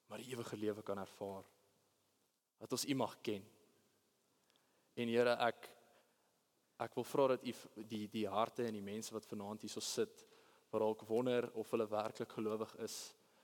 maar 0.07 0.21
die 0.21 0.31
ewige 0.33 0.57
lewe 0.57 0.83
kan 0.83 0.99
ervaar. 0.99 1.45
Dat 2.59 2.71
ons 2.71 2.85
U 2.85 2.95
mag 2.95 3.17
ken. 3.21 3.45
En 4.95 5.11
Here, 5.11 5.35
ek 5.39 5.71
ek 6.83 6.95
wil 6.97 7.05
vra 7.07 7.27
dat 7.31 7.43
u 7.47 7.53
die 7.87 8.07
die 8.11 8.25
harte 8.27 8.65
en 8.67 8.75
die 8.75 8.83
mense 8.83 9.13
wat 9.15 9.27
vanaand 9.29 9.63
hierso 9.63 9.79
sit 9.79 10.25
wat 10.73 10.81
dalk 10.83 11.05
wonder 11.07 11.47
of 11.55 11.69
hulle 11.71 11.87
werklik 11.87 12.33
gelowig 12.35 12.73
is, 12.83 12.95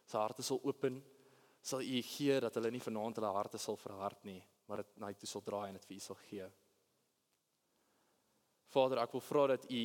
se 0.03 0.17
harte 0.17 0.43
sal 0.43 0.59
open, 0.67 0.97
sal 1.63 1.79
u 1.79 2.01
gee 2.03 2.39
dat 2.43 2.57
hulle 2.57 2.71
nie 2.73 2.83
vanaand 2.83 3.21
hulle 3.21 3.31
harte 3.31 3.61
sal 3.61 3.77
verhard 3.79 4.25
nie, 4.27 4.41
maar 4.67 4.81
dit 4.83 4.97
na 4.99 5.11
u 5.13 5.15
toe 5.15 5.29
sal 5.29 5.45
draai 5.45 5.69
en 5.69 5.77
dit 5.77 5.87
vir 5.87 5.95
u 5.95 6.03
sal 6.03 6.19
gee. 6.25 6.49
Vader, 8.71 9.03
ek 9.03 9.15
wil 9.15 9.23
vra 9.23 9.45
dat 9.53 9.67
u 9.71 9.83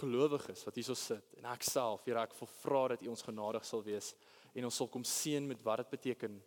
gelowig 0.00 0.48
is 0.52 0.64
wat 0.66 0.78
hierso 0.78 0.96
sit 0.98 1.36
en 1.40 1.48
ek 1.52 1.64
self, 1.66 2.04
Here, 2.06 2.22
ek 2.22 2.34
wil 2.38 2.50
vra 2.60 2.82
dat 2.94 3.04
u 3.04 3.12
ons 3.12 3.24
genadig 3.26 3.64
sal 3.64 3.84
wees 3.86 4.12
en 4.54 4.68
ons 4.68 4.80
sal 4.82 4.90
kom 4.92 5.04
seën 5.04 5.44
met 5.46 5.62
wat 5.64 5.84
dit 5.84 5.94
beteken 5.96 6.40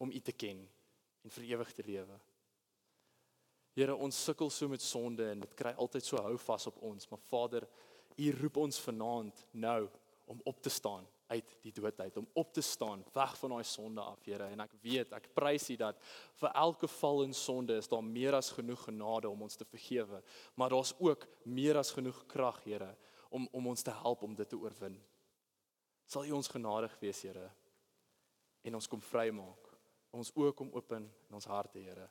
om 0.00 0.12
u 0.12 0.20
te 0.20 0.32
ken 0.32 0.62
en 1.24 1.34
vir 1.34 1.48
ewig 1.52 1.72
te 1.76 1.84
lewe. 1.84 2.18
Here, 3.76 3.94
ons 3.94 4.24
sukkel 4.24 4.50
so 4.50 4.68
met 4.68 4.82
sonde 4.82 5.26
en 5.30 5.44
dit 5.44 5.56
kry 5.56 5.74
altyd 5.76 6.06
so 6.06 6.20
hou 6.24 6.36
vas 6.40 6.66
op 6.70 6.80
ons, 6.90 7.10
maar 7.10 7.22
Vader, 7.30 7.68
U 8.20 8.30
roep 8.36 8.58
ons 8.60 8.80
vanaand 8.84 9.44
nou 9.52 9.88
om 10.28 10.40
op 10.44 10.58
te 10.60 10.70
staan 10.72 11.06
uit 11.30 11.54
die 11.62 11.72
dood 11.72 12.00
uit, 12.00 12.16
om 12.20 12.28
op 12.38 12.52
te 12.54 12.62
staan 12.64 13.04
weg 13.14 13.36
van 13.38 13.54
daai 13.54 13.64
sonde 13.64 14.02
af, 14.02 14.24
Here. 14.26 14.50
En 14.52 14.64
ek 14.64 14.74
weet, 14.82 15.14
ek 15.16 15.30
prys 15.36 15.68
U 15.70 15.76
dat 15.80 16.02
vir 16.42 16.52
elke 16.64 16.90
val 16.98 17.24
in 17.24 17.34
sonde 17.36 17.78
is 17.80 17.90
daar 17.90 18.04
meer 18.04 18.36
as 18.38 18.52
genoeg 18.56 18.84
genade 18.88 19.30
om 19.30 19.46
ons 19.46 19.56
te 19.56 19.68
vergewe, 19.68 20.22
maar 20.54 20.74
daar's 20.74 20.94
ook 20.98 21.26
meer 21.44 21.78
as 21.80 21.94
genoeg 21.96 22.24
krag, 22.30 22.62
Here, 22.66 22.92
om 23.30 23.48
om 23.52 23.72
ons 23.72 23.82
te 23.86 23.94
help 24.02 24.22
om 24.26 24.34
dit 24.34 24.48
te 24.48 24.58
oorwin. 24.58 24.98
Sal 26.10 26.26
U 26.26 26.38
ons 26.38 26.50
genadig 26.50 26.94
wees, 27.00 27.22
Here, 27.22 27.50
en 28.62 28.74
ons 28.74 28.88
kom 28.90 29.00
vrymaak. 29.00 29.68
Ons 30.10 30.32
oë 30.34 30.54
kom 30.58 30.72
oop 30.74 30.96
in 30.98 31.06
ons 31.30 31.46
harte, 31.46 31.78
Here 31.78 32.10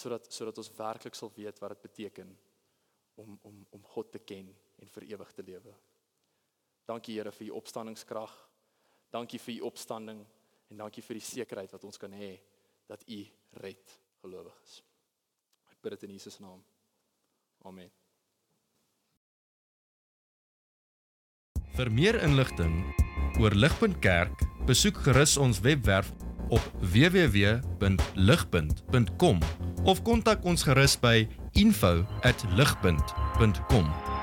sodat 0.00 0.32
sodat 0.32 0.58
ons 0.58 0.72
werklik 0.78 1.16
sal 1.18 1.32
weet 1.36 1.60
wat 1.60 1.74
dit 1.74 1.86
beteken 1.88 2.32
om 3.20 3.38
om 3.42 3.62
om 3.76 3.86
God 3.94 4.12
te 4.12 4.22
ken 4.32 4.52
en 4.80 4.92
vir 4.94 5.08
ewig 5.12 5.32
te 5.36 5.42
lewe. 5.42 5.74
Dankie 6.90 7.20
Here 7.20 7.32
vir 7.32 7.46
u 7.46 7.50
opstandingskrag. 7.60 8.32
Dankie 9.14 9.38
vir 9.38 9.54
u 9.60 9.62
opstanding 9.70 10.26
en 10.70 10.76
dankie 10.78 11.02
vir 11.02 11.14
die 11.18 11.26
sekerheid 11.26 11.72
wat 11.74 11.84
ons 11.86 11.98
kan 11.98 12.12
hê 12.14 12.40
dat 12.90 13.02
u 13.06 13.26
red 13.62 13.98
gelowiges. 14.22 14.82
Ek 15.70 15.78
bid 15.82 15.92
dit 15.96 16.02
in 16.08 16.14
Jesus 16.18 16.38
naam. 16.42 16.60
Amen. 17.66 17.90
Vir 21.78 21.88
meer 21.94 22.16
inligting 22.26 22.74
oor 23.40 23.54
Ligpunt 23.54 23.98
Kerk, 24.04 24.36
besoek 24.68 24.96
gerus 25.06 25.34
ons 25.40 25.60
webwerf 25.64 26.08
op 26.50 26.60
www.ligpunt.com 26.82 29.38
of 29.86 30.02
kontak 30.04 30.44
ons 30.44 30.62
gerus 30.66 30.98
by 31.00 31.28
info@ligpunt.com. 31.54 34.19